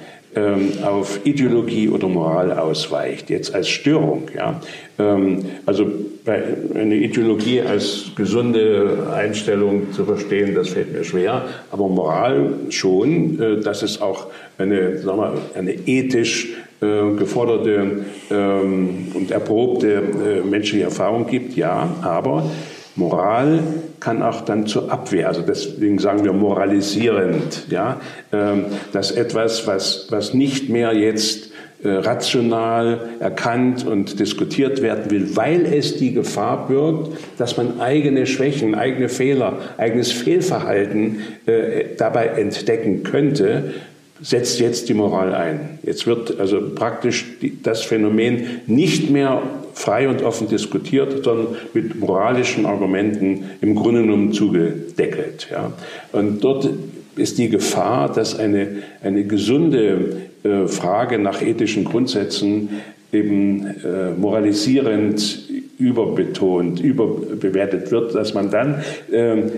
[0.83, 4.29] auf Ideologie oder Moral ausweicht, jetzt als Störung.
[4.35, 4.61] Ja?
[4.99, 5.89] Ähm, also
[6.27, 13.61] eine Ideologie als gesunde Einstellung zu verstehen, das fällt mir schwer, aber Moral schon, äh,
[13.61, 16.49] dass es auch eine, sagen wir, eine ethisch
[16.81, 22.49] äh, geforderte ähm, und erprobte äh, menschliche Erfahrung gibt, ja, aber
[22.97, 23.59] Moral
[23.99, 28.01] kann auch dann zur Abwehr, also deswegen sagen wir moralisierend, ja,
[28.33, 31.51] ähm, dass etwas, was, was nicht mehr jetzt
[31.83, 38.25] äh, rational erkannt und diskutiert werden will, weil es die Gefahr birgt, dass man eigene
[38.25, 43.75] Schwächen, eigene Fehler, eigenes Fehlverhalten äh, dabei entdecken könnte,
[44.21, 45.77] setzt jetzt die Moral ein.
[45.83, 47.25] Jetzt wird also praktisch
[47.61, 49.43] das Phänomen nicht mehr
[49.77, 55.49] frei und offen diskutiert, sondern mit moralischen Argumenten im Grunde genommen zugedeckelt.
[55.51, 55.71] Ja.
[56.11, 56.67] Und dort
[57.15, 62.69] ist die Gefahr, dass eine, eine gesunde äh, Frage nach ethischen Grundsätzen
[63.13, 69.51] eben äh, moralisierend überbetont, überbewertet wird, dass man dann, ähm,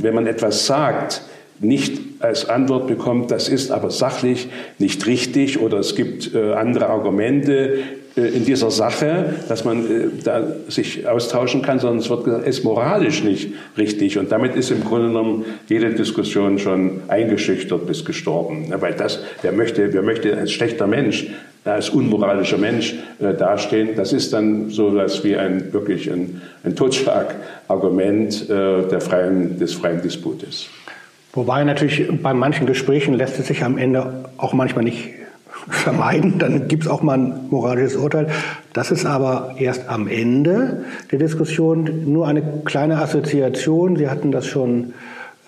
[0.00, 1.22] wenn man etwas sagt,
[1.60, 6.88] nicht als Antwort bekommt, das ist aber sachlich nicht richtig oder es gibt äh, andere
[6.88, 7.80] Argumente äh,
[8.26, 12.58] in dieser Sache, dass man äh, da sich austauschen kann, sondern es wird gesagt, es
[12.58, 14.18] ist moralisch nicht richtig.
[14.18, 18.66] Und damit ist im Grunde genommen jede Diskussion schon eingeschüchtert bis gestorben.
[18.80, 21.28] Weil das, wer möchte, wer möchte als schlechter Mensch,
[21.64, 26.76] als unmoralischer Mensch äh, dastehen, das ist dann so was wie ein wirklich ein, ein
[26.76, 30.68] Totschlagargument äh, der freien, des freien Disputes.
[31.34, 35.10] Wobei natürlich bei manchen Gesprächen lässt es sich am Ende auch manchmal nicht
[35.68, 36.38] vermeiden.
[36.38, 38.28] Dann gibt es auch mal ein moralisches Urteil.
[38.72, 43.96] Das ist aber erst am Ende der Diskussion nur eine kleine Assoziation.
[43.96, 44.94] Sie hatten das schon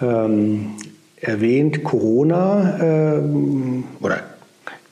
[0.00, 0.70] ähm,
[1.20, 4.20] erwähnt, Corona ähm, oder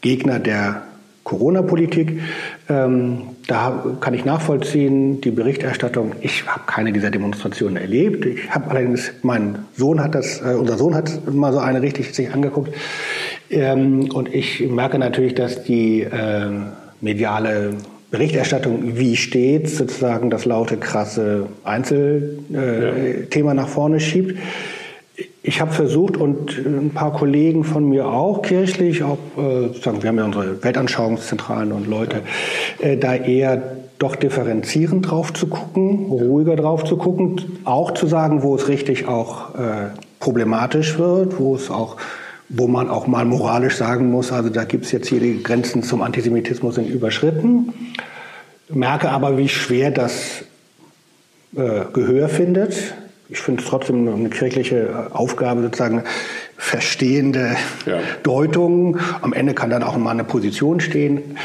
[0.00, 0.82] Gegner der
[1.24, 2.22] Corona-Politik.
[2.70, 6.12] Ähm, da kann ich nachvollziehen, die Berichterstattung.
[6.20, 8.24] Ich habe keine dieser Demonstrationen erlebt.
[8.24, 12.14] Ich habe allerdings, mein Sohn hat das, äh, unser Sohn hat mal so eine richtig
[12.14, 12.74] sich angeguckt.
[13.50, 16.50] Ähm, und ich merke natürlich, dass die äh,
[17.00, 17.74] mediale
[18.10, 23.54] Berichterstattung wie stets sozusagen das laute, krasse Einzelthema äh, ja.
[23.54, 24.38] nach vorne schiebt
[25.48, 30.10] ich habe versucht und ein paar Kollegen von mir auch kirchlich, auch äh, sagen, wir
[30.10, 32.20] haben ja unsere Weltanschauungszentralen und Leute,
[32.80, 33.62] äh, da eher
[33.98, 39.08] doch differenzierend drauf zu gucken, ruhiger drauf zu gucken, auch zu sagen, wo es richtig
[39.08, 41.96] auch äh, problematisch wird, wo es auch
[42.48, 45.82] wo man auch mal moralisch sagen muss, also da gibt es jetzt hier die Grenzen
[45.82, 47.72] zum Antisemitismus sind überschritten.
[48.68, 50.44] Merke aber, wie schwer das
[51.56, 52.94] äh, Gehör findet
[53.30, 56.02] ich finde es trotzdem eine kirchliche Aufgabe, sozusagen
[56.56, 57.98] verstehende ja.
[58.22, 58.98] Deutung.
[59.20, 61.36] Am Ende kann dann auch mal eine Position stehen,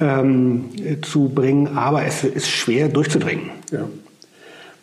[0.00, 0.66] ähm,
[1.02, 1.78] zu bringen.
[1.78, 3.50] Aber es ist schwer durchzudringen.
[3.72, 3.88] Ja.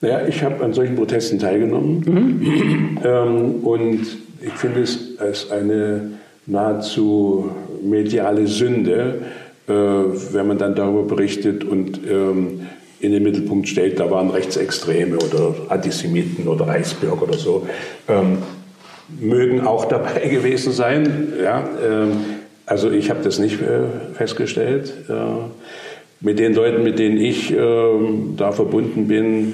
[0.02, 3.00] Naja, ich habe an solchen Protesten teilgenommen mhm.
[3.04, 4.02] ähm, und
[4.42, 6.12] ich finde es als eine
[6.46, 7.52] nahezu
[7.82, 9.22] mediale Sünde,
[9.68, 12.68] äh, wenn man dann darüber berichtet und ähm,
[13.00, 17.68] in den Mittelpunkt stellt, da waren Rechtsextreme oder Antisemiten oder Reichsbürger oder so,
[18.08, 18.40] ähm,
[19.20, 21.34] mögen auch dabei gewesen sein.
[21.42, 22.12] Ja, ähm,
[22.66, 24.94] also ich habe das nicht äh, festgestellt.
[25.10, 25.14] Äh,
[26.20, 27.58] mit den Leuten, mit denen ich äh,
[28.36, 29.54] da verbunden bin,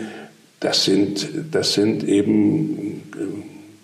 [0.61, 3.03] das sind, das sind eben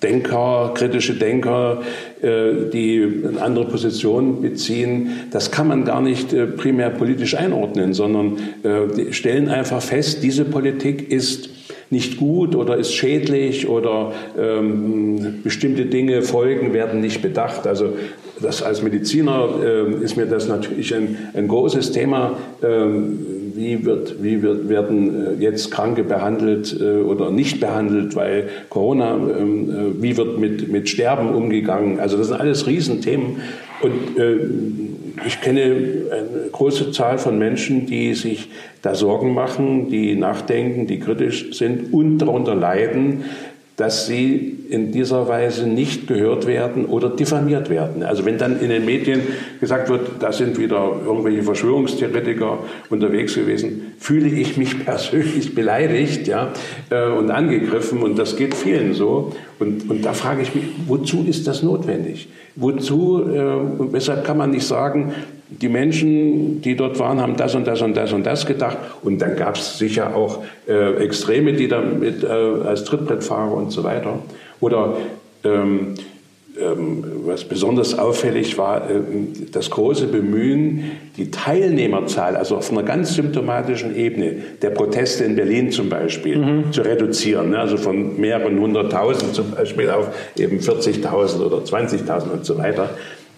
[0.02, 1.82] Denker, kritische Denker,
[2.22, 7.94] äh, die eine andere Position beziehen, das kann man gar nicht äh, primär politisch einordnen,
[7.94, 11.50] sondern äh, stellen einfach fest, diese Politik ist
[11.90, 17.66] nicht gut oder ist schädlich oder ähm, bestimmte Dinge, Folgen werden nicht bedacht.
[17.66, 17.94] Also
[18.42, 22.38] das als Mediziner äh, ist mir das natürlich ein, ein großes Thema.
[22.64, 28.48] Ähm, wie, wird, wie wird, werden äh, jetzt Kranke behandelt äh, oder nicht behandelt, weil
[28.70, 32.00] Corona, ähm, äh, wie wird mit, mit Sterben umgegangen?
[32.00, 33.38] Also das sind alles Riesenthemen.
[33.82, 34.20] Und
[35.26, 38.50] ich kenne eine große Zahl von Menschen, die sich
[38.82, 43.24] da Sorgen machen, die nachdenken, die kritisch sind und darunter leiden,
[43.80, 48.04] dass sie in dieser Weise nicht gehört werden oder diffamiert werden.
[48.04, 49.22] Also wenn dann in den Medien
[49.62, 56.52] gesagt wird, da sind wieder irgendwelche Verschwörungstheoretiker unterwegs gewesen, fühle ich mich persönlich beleidigt ja,
[56.90, 59.32] äh, und angegriffen und das geht vielen so.
[59.60, 62.28] Und, und da frage ich mich, wozu ist das notwendig?
[62.58, 65.14] Wozu, äh, weshalb kann man nicht sagen,
[65.50, 68.78] die Menschen, die dort waren, haben das und das und das und das gedacht.
[69.02, 73.72] Und dann gab es sicher auch äh, Extreme, die da mit, äh, als Trittbrettfahrer und
[73.72, 74.20] so weiter.
[74.60, 74.98] Oder
[75.44, 75.96] ähm,
[76.60, 79.02] ähm, was besonders auffällig war, äh,
[79.52, 85.72] das große Bemühen, die Teilnehmerzahl, also auf einer ganz symptomatischen Ebene, der Proteste in Berlin
[85.72, 86.72] zum Beispiel, mhm.
[86.72, 87.52] zu reduzieren.
[87.52, 87.60] Ne?
[87.60, 92.90] Also von mehreren hunderttausend zum Beispiel auf eben 40.000 oder 20.000 und so weiter.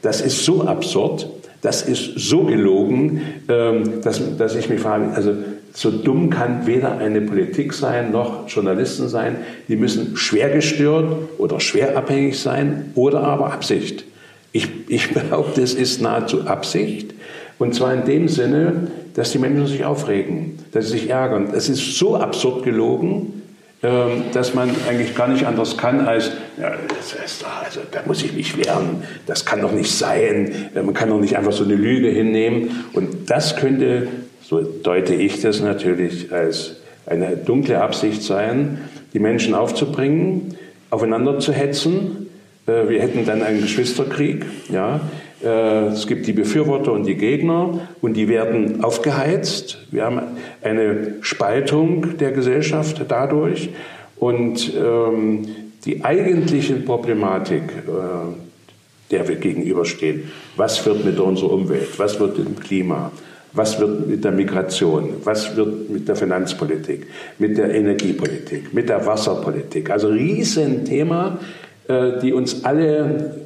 [0.02, 1.28] Das ist so absurd,
[1.62, 5.36] das ist so gelogen, ähm, dass, dass ich mich frage, also
[5.74, 9.38] so dumm kann weder eine Politik sein noch Journalisten sein.
[9.68, 11.06] Die müssen schwer gestört
[11.38, 14.04] oder schwer abhängig sein oder aber Absicht.
[14.52, 17.14] Ich, ich behaupte, es ist nahezu Absicht.
[17.58, 21.50] Und zwar in dem Sinne, dass die Menschen sich aufregen, dass sie sich ärgern.
[21.54, 23.41] Es ist so absurd gelogen,
[23.82, 28.34] dass man eigentlich gar nicht anders kann als, ja, das ist, also, da muss ich
[28.34, 32.10] mich wehren, das kann doch nicht sein, man kann doch nicht einfach so eine Lüge
[32.10, 32.86] hinnehmen.
[32.94, 34.08] Und das könnte
[34.52, 38.80] so deute ich das natürlich als eine dunkle Absicht sein,
[39.13, 40.58] die Menschen aufzubringen,
[40.89, 42.28] aufeinander zu hetzen.
[42.67, 44.46] Äh, wir hätten dann einen Geschwisterkrieg.
[44.70, 45.00] Ja?
[45.44, 49.80] Äh, es gibt die Befürworter und die Gegner und die werden aufgeheizt.
[49.92, 50.22] Wir haben
[50.62, 53.70] eine Spaltung der Gesellschaft dadurch
[54.18, 55.48] und ähm,
[55.86, 62.48] die eigentliche Problematik, äh, der wir gegenüberstehen, was wird mit unserer Umwelt, was wird mit
[62.48, 63.12] dem Klima,
[63.54, 67.08] was wird mit der Migration, was wird mit der Finanzpolitik,
[67.40, 69.90] mit der Energiepolitik, mit der Wasserpolitik.
[69.90, 71.40] Also Riesenthema,
[71.88, 73.42] äh, die uns alle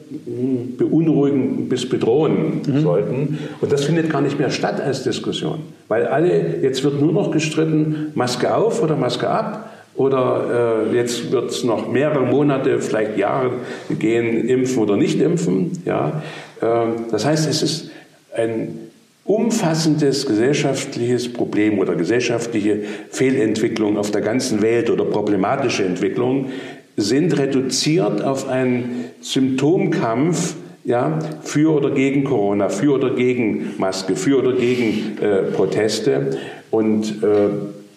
[0.78, 2.82] beunruhigen bis bedrohen mhm.
[2.82, 3.39] sollten.
[3.62, 5.60] Und das findet gar nicht mehr statt als Diskussion.
[5.88, 9.72] Weil alle, jetzt wird nur noch gestritten, Maske auf oder Maske ab.
[9.96, 13.52] Oder äh, jetzt wird es noch mehrere Monate, vielleicht Jahre
[13.98, 15.72] gehen, impfen oder nicht impfen.
[15.86, 16.22] Ja?
[16.62, 16.65] Äh,
[17.12, 17.91] das heißt, es ist
[18.36, 18.80] ein
[19.26, 26.52] umfassendes gesellschaftliches Problem oder gesellschaftliche Fehlentwicklung auf der ganzen Welt oder problematische Entwicklung
[26.98, 30.56] sind reduziert auf einen Symptomkampf
[30.86, 36.38] ja, für oder gegen Corona, für oder gegen Maske, für oder gegen äh, Proteste.
[36.70, 37.50] Und äh,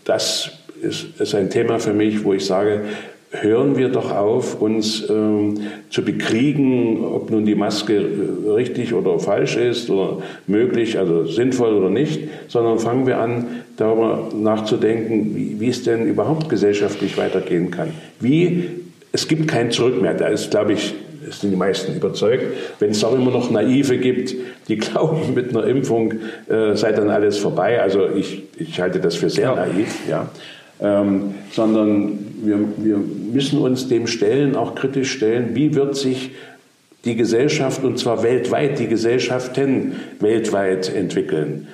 [0.05, 2.83] das ist, ist ein Thema für mich, wo ich sage,
[3.31, 9.19] hören wir doch auf, uns ähm, zu bekriegen, ob nun die Maske äh, richtig oder
[9.19, 15.61] falsch ist oder möglich, also sinnvoll oder nicht, sondern fangen wir an, darüber nachzudenken, wie,
[15.61, 17.91] wie es denn überhaupt gesellschaftlich weitergehen kann.
[18.19, 20.15] Wie, es gibt kein Zurück mehr.
[20.15, 20.95] Da ist, glaube ich,
[21.31, 22.45] sind die meisten überzeugt.
[22.79, 24.35] Wenn es auch immer noch Naive gibt,
[24.69, 26.15] die glauben, mit einer Impfung
[26.49, 27.81] äh, sei dann alles vorbei.
[27.81, 29.55] Also ich, ich halte das für sehr ja.
[29.55, 29.95] naiv.
[30.09, 30.29] Ja
[30.81, 36.31] ähm, sondern wir, wir müssen uns dem stellen, auch kritisch stellen, wie wird sich
[37.05, 41.69] die Gesellschaft, und zwar weltweit, die Gesellschaften weltweit entwickeln.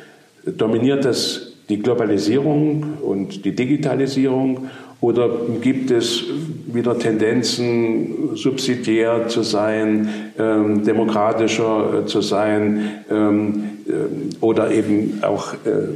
[0.44, 4.68] Dominiert das die Globalisierung und die Digitalisierung
[5.04, 5.28] oder
[5.60, 6.24] gibt es
[6.66, 15.52] wieder Tendenzen, subsidiär zu sein, ähm, demokratischer äh, zu sein ähm, äh, oder eben auch
[15.52, 15.88] äh,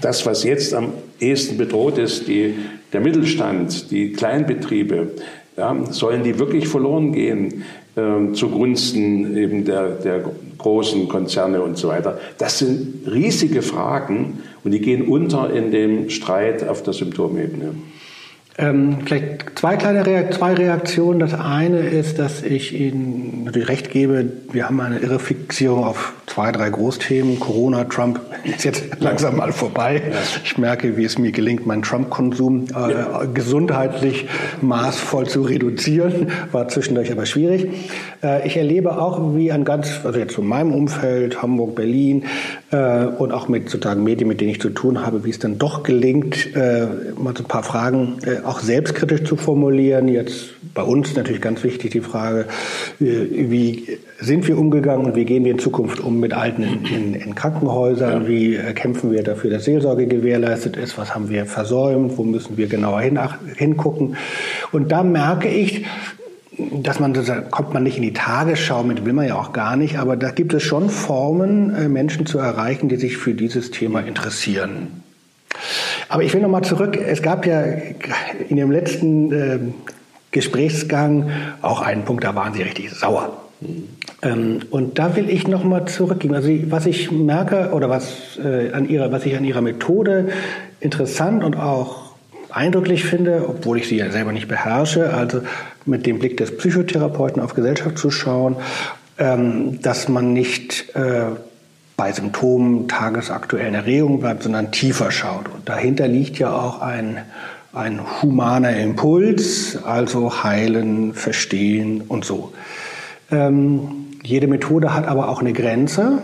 [0.00, 2.54] das, was jetzt am ehesten bedroht ist, die,
[2.94, 5.10] der Mittelstand, die Kleinbetriebe,
[5.58, 10.24] ja, sollen die wirklich verloren gehen äh, zugunsten eben der, der
[10.56, 12.18] großen Konzerne und so weiter?
[12.38, 17.74] Das sind riesige Fragen und die gehen unter in dem Streit auf der Symptomebene.
[18.56, 21.18] Ähm, vielleicht zwei kleine Reakt zwei Reaktionen.
[21.18, 26.12] Das eine ist, dass ich Ihnen natürlich recht gebe, wir haben eine irre Fixierung auf
[26.26, 27.40] zwei, drei Großthemen.
[27.40, 30.02] Corona, Trump ist jetzt langsam mal vorbei.
[30.44, 33.24] Ich merke, wie es mir gelingt, meinen Trump-Konsum äh, ja.
[33.24, 34.26] gesundheitlich
[34.60, 36.30] maßvoll zu reduzieren.
[36.52, 37.68] War zwischendurch aber schwierig.
[38.22, 42.24] Äh, ich erlebe auch, wie ein ganz, also jetzt in meinem Umfeld, Hamburg, Berlin
[42.70, 45.58] äh, und auch mit sozusagen Medien, mit denen ich zu tun habe, wie es dann
[45.58, 46.86] doch gelingt, äh,
[47.16, 50.08] mal so ein paar Fragen äh, auch selbstkritisch zu formulieren.
[50.08, 52.46] Jetzt bei uns natürlich ganz wichtig die Frage,
[53.00, 53.04] äh,
[53.50, 57.14] wie sind wir umgegangen und wie gehen wir in Zukunft um mit Alten in, in,
[57.14, 58.26] in Krankenhäusern?
[58.26, 60.98] Wie äh, kämpfen wir dafür, dass Seelsorge gewährleistet ist?
[60.98, 62.16] Was haben wir versäumt?
[62.16, 63.18] Wo müssen wir genauer hin,
[63.56, 64.16] hingucken?
[64.72, 65.84] Und da merke ich,
[66.58, 69.76] dass man, da kommt man nicht in die Tagesschau mit, will man ja auch gar
[69.76, 73.70] nicht, aber da gibt es schon Formen, äh, Menschen zu erreichen, die sich für dieses
[73.70, 75.03] Thema interessieren.
[76.08, 76.96] Aber ich will nochmal zurück.
[76.96, 77.62] Es gab ja
[78.48, 79.58] in dem letzten äh,
[80.30, 81.30] Gesprächsgang
[81.62, 83.44] auch einen Punkt, da waren Sie richtig sauer.
[84.22, 86.34] Ähm, und da will ich nochmal zurückgehen.
[86.34, 90.28] Also was ich merke oder was, äh, an ihrer, was ich an Ihrer Methode
[90.80, 92.14] interessant und auch
[92.50, 95.40] eindrücklich finde, obwohl ich sie ja selber nicht beherrsche, also
[95.86, 98.56] mit dem Blick des Psychotherapeuten auf Gesellschaft zu schauen,
[99.18, 101.26] ähm, dass man nicht äh,
[102.04, 105.48] bei Symptomen tagesaktuellen Erregungen bleibt, sondern tiefer schaut.
[105.48, 107.16] Und dahinter liegt ja auch ein,
[107.72, 112.52] ein humaner Impuls, also heilen, verstehen und so.
[113.32, 116.18] Ähm, jede Methode hat aber auch eine Grenze.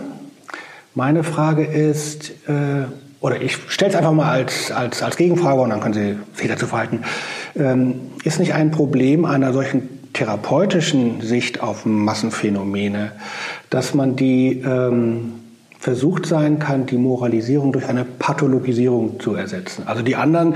[0.95, 2.85] Meine Frage ist, äh,
[3.23, 6.47] oder ich stelle es einfach mal als, als, als Gegenfrage und dann können Sie sich
[6.47, 7.05] dazu verhalten.
[7.57, 13.13] Ähm, ist nicht ein Problem einer solchen therapeutischen Sicht auf Massenphänomene,
[13.71, 15.40] dass man die ähm,
[15.81, 19.85] versucht sein kann, die Moralisierung durch eine Pathologisierung zu ersetzen.
[19.87, 20.55] Also die anderen,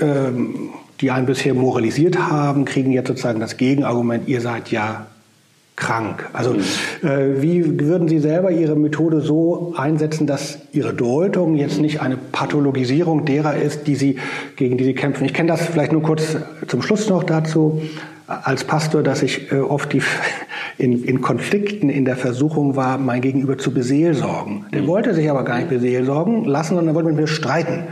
[0.00, 5.06] ähm, die einen bisher moralisiert haben, kriegen jetzt sozusagen das Gegenargument, ihr seid ja
[5.74, 6.28] krank.
[6.34, 7.08] Also mhm.
[7.08, 12.18] äh, wie würden Sie selber Ihre Methode so einsetzen, dass Ihre Deutung jetzt nicht eine
[12.18, 14.18] Pathologisierung derer ist, die Sie,
[14.56, 15.24] gegen die Sie kämpfen?
[15.24, 16.36] Ich kenne das vielleicht nur kurz
[16.68, 17.80] zum Schluss noch dazu
[18.26, 20.02] als Pastor, dass ich äh, oft die
[20.78, 24.66] in, in Konflikten in der Versuchung war, mein Gegenüber zu beseelsorgen.
[24.72, 24.86] Der mhm.
[24.86, 27.84] wollte sich aber gar nicht beseelsorgen lassen, sondern wollte mit mir streiten.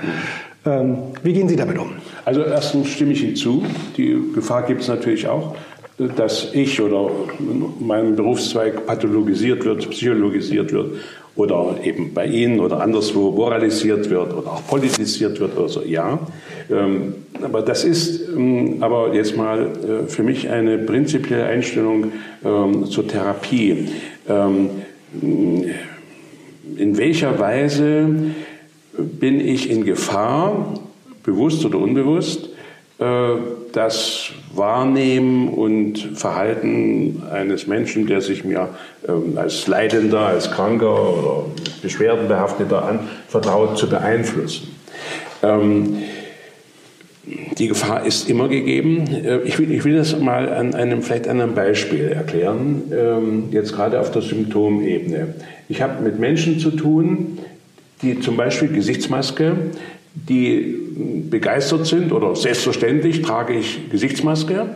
[0.67, 1.93] Ähm, wie gehen Sie damit um?
[2.25, 3.65] Also erstens stimme ich hinzu.
[3.97, 5.57] Die Gefahr gibt es natürlich auch.
[6.17, 7.11] Dass ich oder
[7.79, 10.93] mein Berufszweig pathologisiert wird, psychologisiert wird
[11.37, 16.19] oder eben bei Ihnen oder anderswo moralisiert wird oder auch politisiert wird oder so, ja.
[16.71, 22.13] Ähm, aber das ist ähm, aber jetzt mal äh, für mich eine prinzipielle Einstellung
[22.45, 23.89] ähm, zur Therapie.
[26.77, 28.09] In welcher Weise
[28.97, 30.75] bin ich in Gefahr,
[31.25, 32.49] bewusst oder unbewusst,
[32.99, 33.35] äh,
[33.73, 38.69] das Wahrnehmen und Verhalten eines Menschen, der sich mir
[39.09, 41.45] ähm, als Leidender, als Kranker oder
[41.83, 44.75] Beschwerdenbehafteter anvertraut, zu beeinflussen.
[45.43, 45.99] Ähm,
[47.59, 49.07] die Gefahr ist immer gegeben.
[49.07, 53.45] Äh, ich will, ich will das mal an einem, vielleicht an einem Beispiel erklären, ähm,
[53.53, 55.35] jetzt gerade auf der Symptomebene.
[55.69, 57.39] Ich habe mit Menschen zu tun,
[58.03, 59.57] die zum Beispiel Gesichtsmaske
[60.15, 60.77] die
[61.31, 64.67] begeistert sind oder selbstverständlich trage ich Gesichtsmaske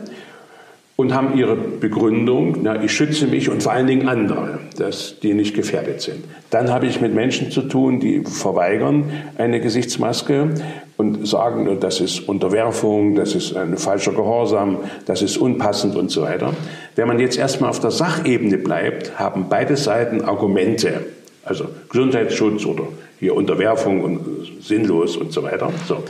[0.95, 5.33] und haben ihre Begründung, na, ich schütze mich und vor allen Dingen andere, dass die
[5.33, 6.23] nicht gefährdet sind.
[6.51, 10.51] Dann habe ich mit Menschen zu tun, die verweigern eine Gesichtsmaske
[10.95, 16.21] und sagen, das ist Unterwerfung, das ist ein falscher Gehorsam, das ist unpassend und so
[16.21, 16.53] weiter.
[16.95, 21.05] Wenn man jetzt erstmal auf der Sachebene bleibt, haben beide Seiten Argumente,
[21.43, 22.87] also Gesundheitsschutz oder
[23.19, 24.19] hier Unterwerfung und
[24.61, 25.71] sinnlos und so weiter.
[25.87, 26.03] So.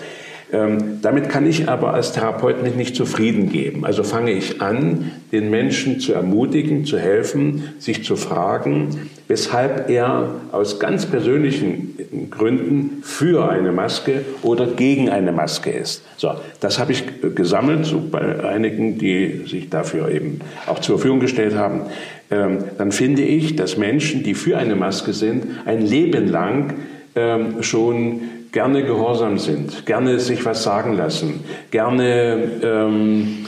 [0.53, 3.83] Ähm, damit kann ich aber als Therapeut mich nicht zufrieden geben.
[3.83, 10.29] Also fange ich an, den Menschen zu ermutigen, zu helfen, sich zu fragen, weshalb er
[10.51, 16.03] aus ganz persönlichen Gründen für eine Maske oder gegen eine Maske ist.
[16.15, 17.03] So, das habe ich
[17.33, 21.81] gesammelt so bei einigen, die sich dafür eben auch zur Verfügung gestellt haben.
[22.29, 26.75] Ähm, dann finde ich, dass Menschen, die für eine Maske sind, ein Leben lang
[27.15, 33.45] ähm, schon gerne gehorsam sind, gerne sich was sagen lassen, gerne ähm,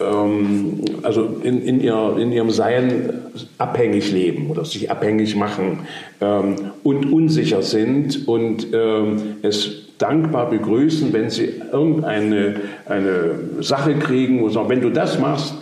[0.00, 3.10] ähm, also in, in, ihr, in ihrem Sein
[3.58, 5.80] abhängig leben oder sich abhängig machen
[6.20, 14.42] ähm, und unsicher sind und ähm, es dankbar begrüßen, wenn sie irgendeine eine Sache kriegen,
[14.42, 15.54] wo sie sagen, wenn du das machst,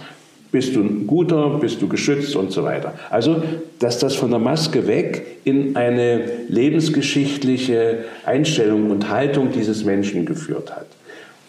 [0.54, 2.94] bist du ein guter, bist du geschützt und so weiter.
[3.10, 3.42] Also,
[3.80, 10.70] dass das von der Maske weg in eine lebensgeschichtliche Einstellung und Haltung dieses Menschen geführt
[10.70, 10.86] hat.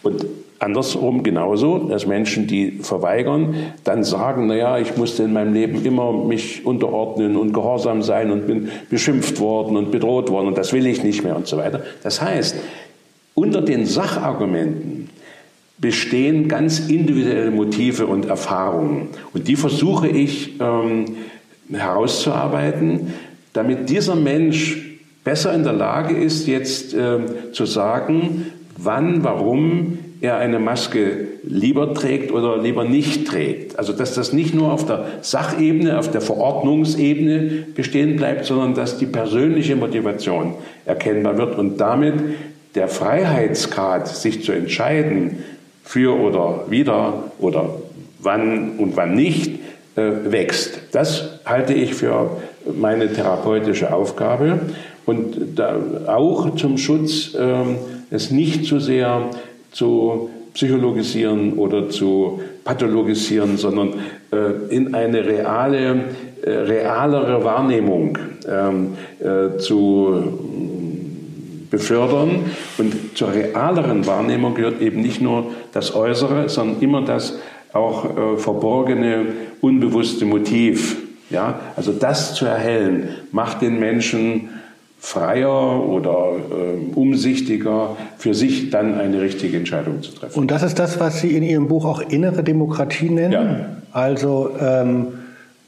[0.02, 0.26] Und
[0.58, 3.54] andersrum genauso, dass Menschen, die verweigern,
[3.84, 8.48] dann sagen, naja, ich musste in meinem Leben immer mich unterordnen und gehorsam sein und
[8.48, 11.82] bin beschimpft worden und bedroht worden und das will ich nicht mehr und so weiter.
[12.02, 12.56] Das heißt,
[13.36, 15.05] unter den Sachargumenten
[15.78, 19.08] bestehen ganz individuelle Motive und Erfahrungen.
[19.34, 21.16] Und die versuche ich ähm,
[21.70, 23.12] herauszuarbeiten,
[23.52, 28.46] damit dieser Mensch besser in der Lage ist, jetzt äh, zu sagen,
[28.78, 33.78] wann, warum er eine Maske lieber trägt oder lieber nicht trägt.
[33.78, 38.98] Also dass das nicht nur auf der Sachebene, auf der Verordnungsebene bestehen bleibt, sondern dass
[38.98, 40.54] die persönliche Motivation
[40.86, 42.14] erkennbar wird und damit
[42.74, 45.38] der Freiheitsgrad, sich zu entscheiden,
[45.86, 47.70] für oder wieder oder
[48.18, 49.60] wann und wann nicht
[49.94, 50.80] äh, wächst.
[50.92, 52.30] Das halte ich für
[52.74, 54.58] meine therapeutische Aufgabe
[55.06, 55.76] und da
[56.08, 57.54] auch zum Schutz äh,
[58.10, 59.30] es nicht zu sehr
[59.70, 63.94] zu psychologisieren oder zu pathologisieren, sondern
[64.32, 66.04] äh, in eine reale,
[66.42, 68.18] äh, realere Wahrnehmung
[68.48, 70.45] ähm, äh, zu
[71.76, 72.46] befördern.
[72.78, 77.38] Und zur realeren Wahrnehmung gehört eben nicht nur das Äußere, sondern immer das
[77.72, 79.26] auch äh, verborgene,
[79.60, 80.96] unbewusste Motiv.
[81.28, 84.48] Ja, also das zu erhellen, macht den Menschen
[84.98, 90.38] freier oder äh, umsichtiger, für sich dann eine richtige Entscheidung zu treffen.
[90.38, 93.32] Und das ist das, was Sie in Ihrem Buch auch innere Demokratie nennen?
[93.32, 93.68] Ja.
[93.92, 95.08] Also, ähm,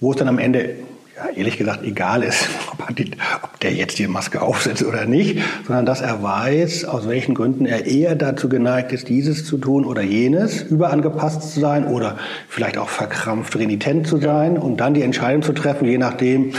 [0.00, 0.70] wo es dann am Ende
[1.18, 3.10] ja, ehrlich gesagt egal ist, ob, die,
[3.42, 7.66] ob, der jetzt die Maske aufsetzt oder nicht, sondern dass er weiß, aus welchen Gründen
[7.66, 12.78] er eher dazu geneigt ist, dieses zu tun oder jenes, überangepasst zu sein oder vielleicht
[12.78, 16.52] auch verkrampft renitent zu sein und dann die Entscheidung zu treffen, je nachdem,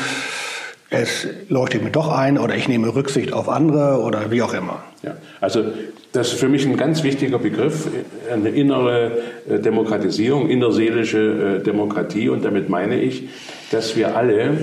[0.90, 4.84] es leuchtet mir doch ein oder ich nehme Rücksicht auf andere oder wie auch immer.
[5.04, 5.64] Ja, also
[6.12, 7.88] das ist für mich ein ganz wichtiger Begriff,
[8.32, 9.12] eine innere
[9.48, 12.30] äh, Demokratisierung, innerseelische äh, Demokratie.
[12.30, 13.30] Und damit meine ich,
[13.70, 14.58] dass wir alle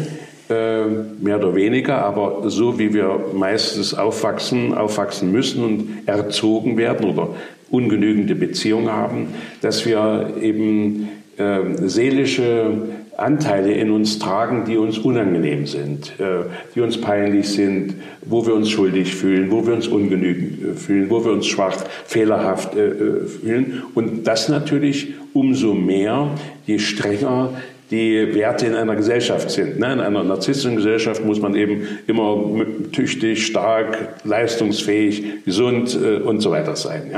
[0.51, 0.85] äh,
[1.21, 7.29] mehr oder weniger, aber so wie wir meistens aufwachsen, aufwachsen müssen und erzogen werden oder
[7.71, 11.09] ungenügende Beziehungen haben, dass wir eben
[11.85, 12.71] seelische
[13.17, 16.45] Anteile in uns tragen, die uns unangenehm sind, äh,
[16.75, 21.11] die uns peinlich sind, wo wir uns schuldig fühlen, wo wir uns ungenügend äh, fühlen,
[21.11, 23.83] wo wir uns schwach, fehlerhaft fühlen.
[23.95, 26.31] Und das natürlich umso mehr,
[26.67, 27.51] je strenger
[27.91, 29.79] die Werte in einer Gesellschaft sind.
[29.79, 29.93] Ne?
[29.93, 36.51] In einer narzisstischen Gesellschaft muss man eben immer tüchtig, stark, leistungsfähig, gesund äh, und so
[36.51, 37.13] weiter sein.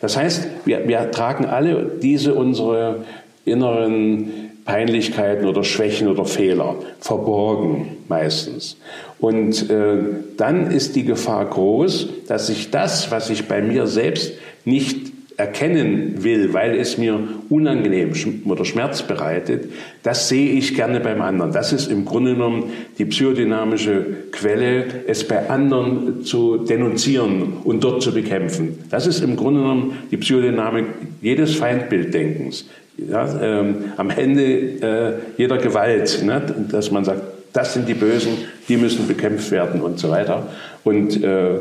[0.00, 3.04] Das heißt, wir, wir tragen alle diese unsere
[3.44, 8.76] inneren Peinlichkeiten oder Schwächen oder Fehler verborgen meistens.
[9.18, 9.98] Und äh,
[10.36, 14.32] dann ist die Gefahr groß, dass sich das, was ich bei mir selbst
[14.64, 18.12] nicht erkennen will, weil es mir unangenehm
[18.44, 21.52] oder Schmerz bereitet, das sehe ich gerne beim anderen.
[21.52, 28.02] Das ist im Grunde genommen die psychodynamische Quelle, es bei anderen zu denunzieren und dort
[28.02, 28.78] zu bekämpfen.
[28.90, 30.86] Das ist im Grunde genommen die Psychodynamik
[31.20, 32.66] jedes Feindbilddenkens.
[32.96, 37.22] Ja, ähm, am Ende äh, jeder Gewalt, ne, dass man sagt,
[37.52, 38.32] das sind die Bösen,
[38.68, 40.48] die müssen bekämpft werden und so weiter.
[40.84, 41.58] Und äh,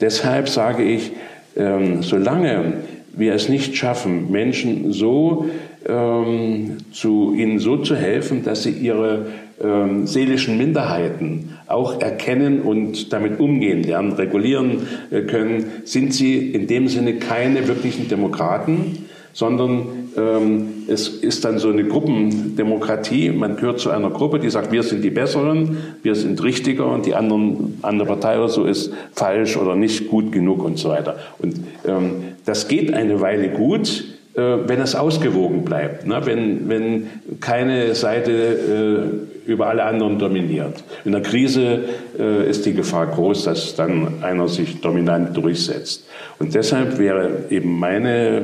[0.00, 1.12] deshalb sage ich,
[1.56, 2.74] ähm, solange
[3.14, 5.46] wir es nicht schaffen, Menschen so
[5.86, 9.26] ähm, zu ihnen so zu helfen, dass sie ihre
[9.62, 16.66] ähm, seelischen Minderheiten auch erkennen und damit umgehen lernen, regulieren äh, können, sind sie in
[16.66, 23.30] dem Sinne keine wirklichen Demokraten, sondern ähm, es ist dann so eine Gruppendemokratie.
[23.30, 27.06] Man gehört zu einer Gruppe, die sagt, wir sind die Besseren, wir sind richtiger und
[27.06, 31.16] die anderen, andere Partei oder so ist falsch oder nicht gut genug und so weiter.
[31.38, 31.56] Und
[31.86, 34.04] ähm, das geht eine Weile gut,
[34.34, 36.20] äh, wenn es ausgewogen bleibt, ne?
[36.24, 37.06] wenn, wenn
[37.40, 40.84] keine Seite äh, über alle anderen dominiert.
[41.04, 41.80] In der Krise
[42.18, 46.06] äh, ist die Gefahr groß, dass dann einer sich dominant durchsetzt.
[46.38, 48.42] Und deshalb wäre eben meine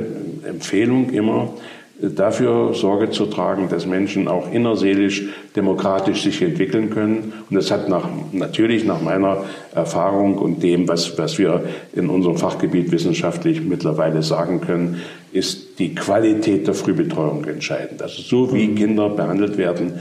[0.48, 1.54] Empfehlung immer,
[2.00, 5.24] dafür Sorge zu tragen, dass Menschen auch innerseelisch
[5.56, 7.32] demokratisch sich entwickeln können.
[7.50, 9.44] Und das hat nach, natürlich nach meiner
[9.74, 15.00] Erfahrung und dem, was, was wir in unserem Fachgebiet wissenschaftlich mittlerweile sagen können,
[15.32, 18.00] ist die Qualität der Frühbetreuung entscheidend.
[18.00, 19.94] Also so wie Kinder behandelt werden,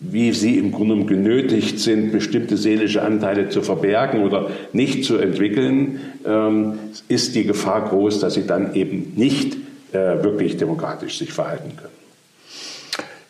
[0.00, 6.00] wie sie im Grunde genötigt sind, bestimmte seelische Anteile zu verbergen oder nicht zu entwickeln,
[6.26, 6.74] ähm,
[7.08, 9.56] ist die Gefahr groß, dass sie dann eben nicht
[9.94, 11.94] wirklich demokratisch sich verhalten können.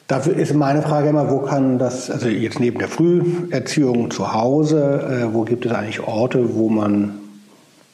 [0.07, 5.29] Dafür ist meine Frage immer, wo kann das, also jetzt neben der Früherziehung zu Hause,
[5.31, 7.15] äh, wo gibt es eigentlich Orte, wo man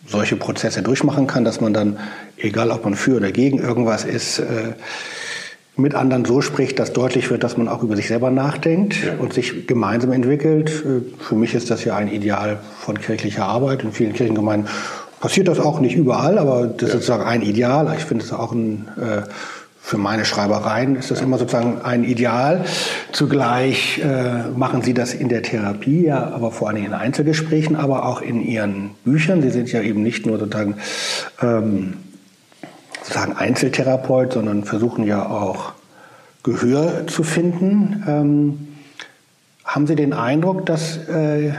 [0.09, 1.99] solche Prozesse durchmachen kann, dass man dann,
[2.37, 4.73] egal ob man für oder gegen irgendwas ist, äh,
[5.77, 9.15] mit anderen so spricht, dass deutlich wird, dass man auch über sich selber nachdenkt ja.
[9.19, 10.71] und sich gemeinsam entwickelt.
[10.85, 13.85] Äh, für mich ist das ja ein Ideal von kirchlicher Arbeit.
[13.85, 14.69] In vielen Kirchengemeinden
[15.21, 16.87] passiert das auch nicht überall, aber das ja.
[16.87, 17.95] ist sozusagen ein Ideal.
[17.97, 19.23] Ich finde es auch ein, äh,
[19.83, 22.65] für meine Schreibereien ist das immer sozusagen ein Ideal.
[23.13, 28.07] Zugleich äh, machen Sie das in der Therapie, ja, aber vor allem in Einzelgesprächen, aber
[28.07, 29.43] auch in Ihren Büchern.
[29.43, 30.77] Sie sind ja eben nicht nur sozusagen
[31.43, 31.95] ähm,
[33.03, 35.73] sozusagen Einzeltherapeut, sondern versuchen ja auch
[36.43, 38.05] Gehör zu finden.
[38.07, 38.69] Ähm,
[39.65, 41.53] haben Sie den Eindruck, dass äh,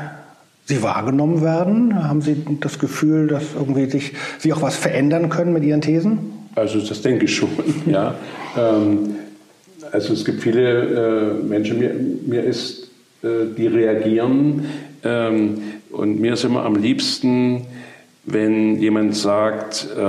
[0.71, 2.07] Sie wahrgenommen werden?
[2.07, 6.19] Haben Sie das Gefühl, dass irgendwie sich, Sie auch was verändern können mit Ihren Thesen?
[6.55, 7.49] Also das denke ich schon,
[7.85, 8.15] ja.
[8.57, 9.15] Ähm,
[9.91, 11.93] also es gibt viele äh, Menschen, mir,
[12.25, 12.89] mir ist,
[13.21, 14.65] äh, die reagieren
[15.03, 15.61] ähm,
[15.91, 17.65] und mir ist immer am liebsten,
[18.23, 20.01] wenn jemand sagt, äh,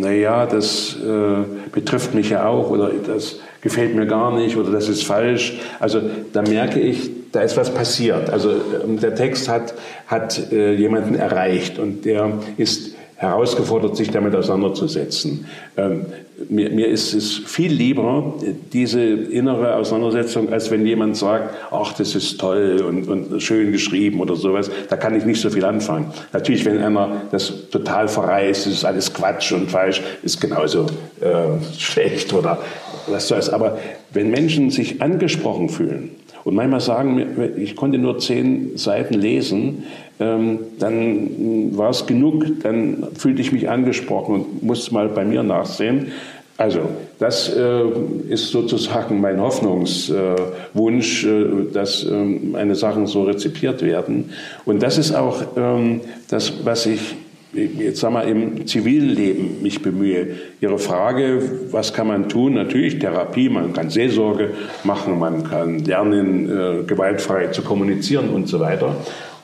[0.00, 4.88] naja, das äh, betrifft mich ja auch oder das gefällt mir gar nicht oder das
[4.88, 5.58] ist falsch.
[5.78, 8.30] Also da merke ich, da ist was passiert.
[8.30, 9.74] Also ähm, der Text hat,
[10.06, 15.44] hat äh, jemanden erreicht und der ist herausgefordert, sich damit auseinanderzusetzen.
[15.76, 16.06] Ähm,
[16.48, 18.32] mir, mir ist es viel lieber,
[18.72, 24.20] diese innere Auseinandersetzung, als wenn jemand sagt, ach, das ist toll und, und schön geschrieben
[24.20, 24.70] oder sowas.
[24.88, 26.14] Da kann ich nicht so viel anfangen.
[26.32, 30.86] Natürlich, wenn einer das total verreißt, das ist alles Quatsch und falsch, ist genauso
[31.20, 32.58] äh, schlecht oder
[33.06, 33.50] was soll's.
[33.50, 33.78] Aber
[34.14, 36.12] wenn Menschen sich angesprochen fühlen,
[36.44, 39.84] und manchmal sagen, ich konnte nur zehn Seiten lesen,
[40.18, 45.42] ähm, dann war es genug, dann fühlte ich mich angesprochen und musste mal bei mir
[45.42, 46.12] nachsehen.
[46.60, 46.80] Also,
[47.18, 47.84] das äh,
[48.28, 54.32] ist sozusagen mein Hoffnungswunsch, äh, dass äh, meine Sachen so rezipiert werden.
[54.66, 57.16] Und das ist auch ähm, das, was ich
[57.52, 60.36] jetzt sag mal, im zivilen Leben mich bemühe.
[60.60, 62.54] Ihre Frage, was kann man tun?
[62.54, 64.50] Natürlich Therapie, man kann Seelsorge
[64.84, 68.96] machen, man kann lernen, äh, gewaltfrei zu kommunizieren und so weiter.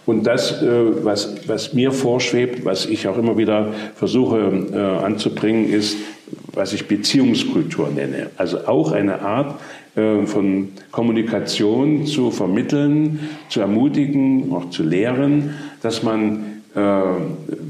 [0.06, 4.38] Und das, äh, was, was mir vorschwebt, was ich auch immer wieder versuche
[4.72, 5.96] äh, anzubringen, ist,
[6.52, 8.30] was ich Beziehungskultur nenne.
[8.36, 9.60] Also auch eine Art
[9.96, 16.80] äh, von Kommunikation zu vermitteln, zu ermutigen, auch zu lehren, dass man, äh,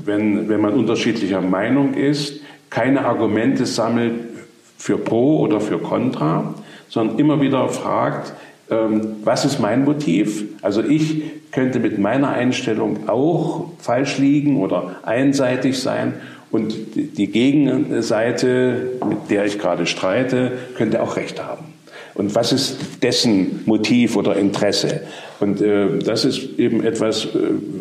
[0.06, 2.40] wenn, wenn man unterschiedlicher Meinung ist,
[2.70, 4.14] keine Argumente sammelt
[4.78, 6.54] für Pro oder für Contra,
[6.88, 8.32] sondern immer wieder fragt,
[8.70, 10.44] ähm, was ist mein Motiv?
[10.62, 16.14] Also ich könnte mit meiner Einstellung auch falsch liegen oder einseitig sein
[16.50, 21.75] und die Gegenseite, mit der ich gerade streite, könnte auch recht haben.
[22.16, 25.02] Und was ist dessen Motiv oder Interesse?
[25.40, 27.28] Und äh, das ist eben etwas, äh,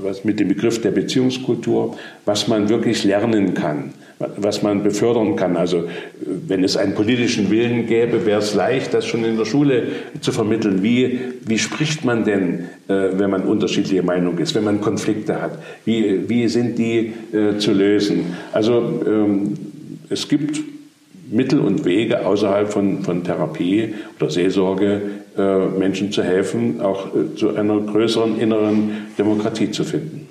[0.03, 3.93] was mit dem Begriff der Beziehungskultur, was man wirklich lernen kann
[4.37, 5.57] was man befördern kann.
[5.57, 5.87] Also
[6.21, 9.87] wenn es einen politischen Willen gäbe, wäre es leicht, das schon in der Schule
[10.21, 10.83] zu vermitteln.
[10.83, 15.59] Wie, wie spricht man denn, äh, wenn man unterschiedliche Meinungen ist, wenn man Konflikte hat?
[15.83, 18.37] Wie, wie sind die äh, zu lösen?
[18.53, 19.53] Also ähm,
[20.09, 20.61] es gibt
[21.29, 25.01] Mittel und Wege außerhalb von, von Therapie oder Seelsorge,
[25.37, 30.24] äh, Menschen zu helfen, auch zu einer größeren inneren Demokratie zu finden.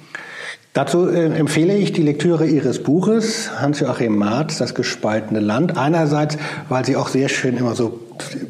[0.74, 5.78] Dazu äh, empfehle ich die Lektüre Ihres Buches, Hans-Joachim Marz, Das gespaltene Land.
[5.78, 6.36] Einerseits,
[6.68, 8.00] weil Sie auch sehr schön immer so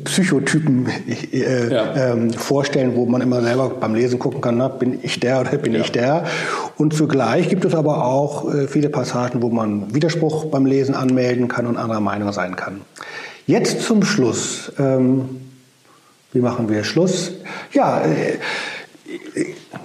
[0.04, 0.88] Psychotypen
[1.32, 2.12] äh, ja.
[2.12, 5.58] ähm, vorstellen, wo man immer selber beim Lesen gucken kann, na, bin ich der oder
[5.58, 5.80] bin ja.
[5.80, 6.24] ich der.
[6.78, 11.48] Und zugleich gibt es aber auch äh, viele Passagen, wo man Widerspruch beim Lesen anmelden
[11.48, 12.80] kann und anderer Meinung sein kann.
[13.46, 14.72] Jetzt zum Schluss.
[14.78, 15.42] Ähm,
[16.32, 17.32] wie machen wir Schluss?
[17.72, 18.38] Ja, äh,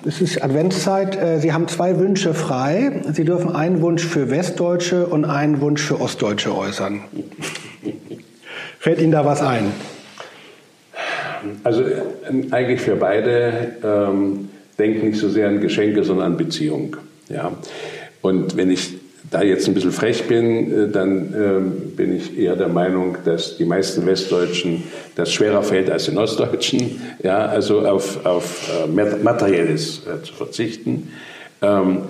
[0.05, 1.15] es ist Adventszeit.
[1.15, 3.01] Äh, Sie haben zwei Wünsche frei.
[3.11, 7.01] Sie dürfen einen Wunsch für Westdeutsche und einen Wunsch für Ostdeutsche äußern.
[8.79, 9.71] Fällt Ihnen da was ein?
[11.63, 12.01] Also äh,
[12.51, 16.97] eigentlich für beide ähm, denken nicht so sehr an Geschenke, sondern an Beziehung.
[17.29, 17.51] Ja.
[18.21, 18.98] Und wenn ich
[19.31, 23.57] da jetzt ein bisschen frech bin, äh, dann ähm, bin ich eher der Meinung, dass
[23.57, 24.83] die meisten Westdeutschen
[25.15, 31.11] das schwerer fällt als den Ostdeutschen, ja, also auf, auf äh, Materielles äh, zu verzichten.
[31.61, 32.03] Ähm,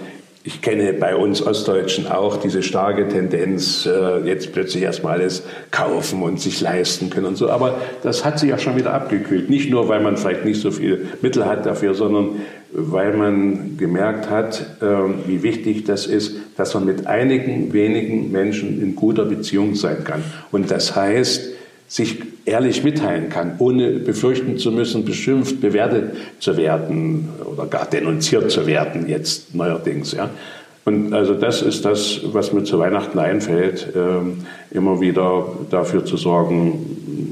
[0.43, 3.87] ich kenne bei uns Ostdeutschen auch diese starke Tendenz,
[4.23, 7.49] jetzt plötzlich erstmal alles kaufen und sich leisten können und so.
[7.49, 9.49] Aber das hat sich ja schon wieder abgekühlt.
[9.49, 12.37] Nicht nur, weil man vielleicht nicht so viel Mittel hat dafür, sondern
[12.71, 14.85] weil man gemerkt hat, äh,
[15.27, 20.23] wie wichtig das ist, dass man mit einigen wenigen Menschen in guter Beziehung sein kann.
[20.51, 21.49] Und das heißt,
[21.87, 28.51] sich ehrlich mitteilen kann, ohne befürchten zu müssen, beschimpft, bewertet zu werden oder gar denunziert
[28.51, 30.11] zu werden, jetzt neuerdings.
[30.11, 30.29] Ja.
[30.85, 36.17] Und also das ist das, was mir zu Weihnachten einfällt, äh, immer wieder dafür zu
[36.17, 37.28] sorgen,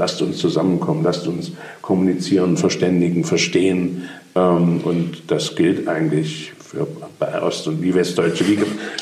[0.00, 4.08] lasst uns zusammenkommen, lasst uns kommunizieren, verständigen, verstehen.
[4.34, 6.86] Ähm, und das gilt eigentlich für
[7.18, 8.44] bei Ost- und wie Westdeutsche.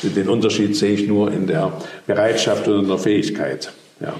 [0.03, 1.71] Den Unterschied sehe ich nur in der
[2.05, 3.71] Bereitschaft und in der Fähigkeit.
[4.01, 4.13] Ja.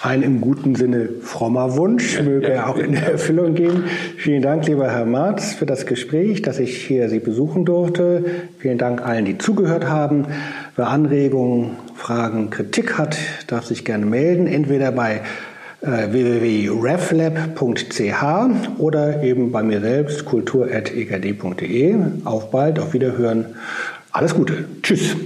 [0.00, 3.84] Ein im guten Sinne frommer Wunsch möge er auch in Erfüllung gehen.
[4.16, 8.24] Vielen Dank, lieber Herr Marz, für das Gespräch, dass ich hier Sie besuchen durfte.
[8.58, 10.26] Vielen Dank allen, die zugehört haben.
[10.76, 13.16] Wer Anregungen, Fragen, Kritik hat,
[13.48, 15.22] darf sich gerne melden, entweder bei
[15.80, 21.96] www.reflab.ch oder eben bei mir selbst kultur.egd.de.
[22.24, 23.56] Auf bald, auf Wiederhören.
[24.10, 24.64] Alles Gute.
[24.82, 25.16] Tschüss.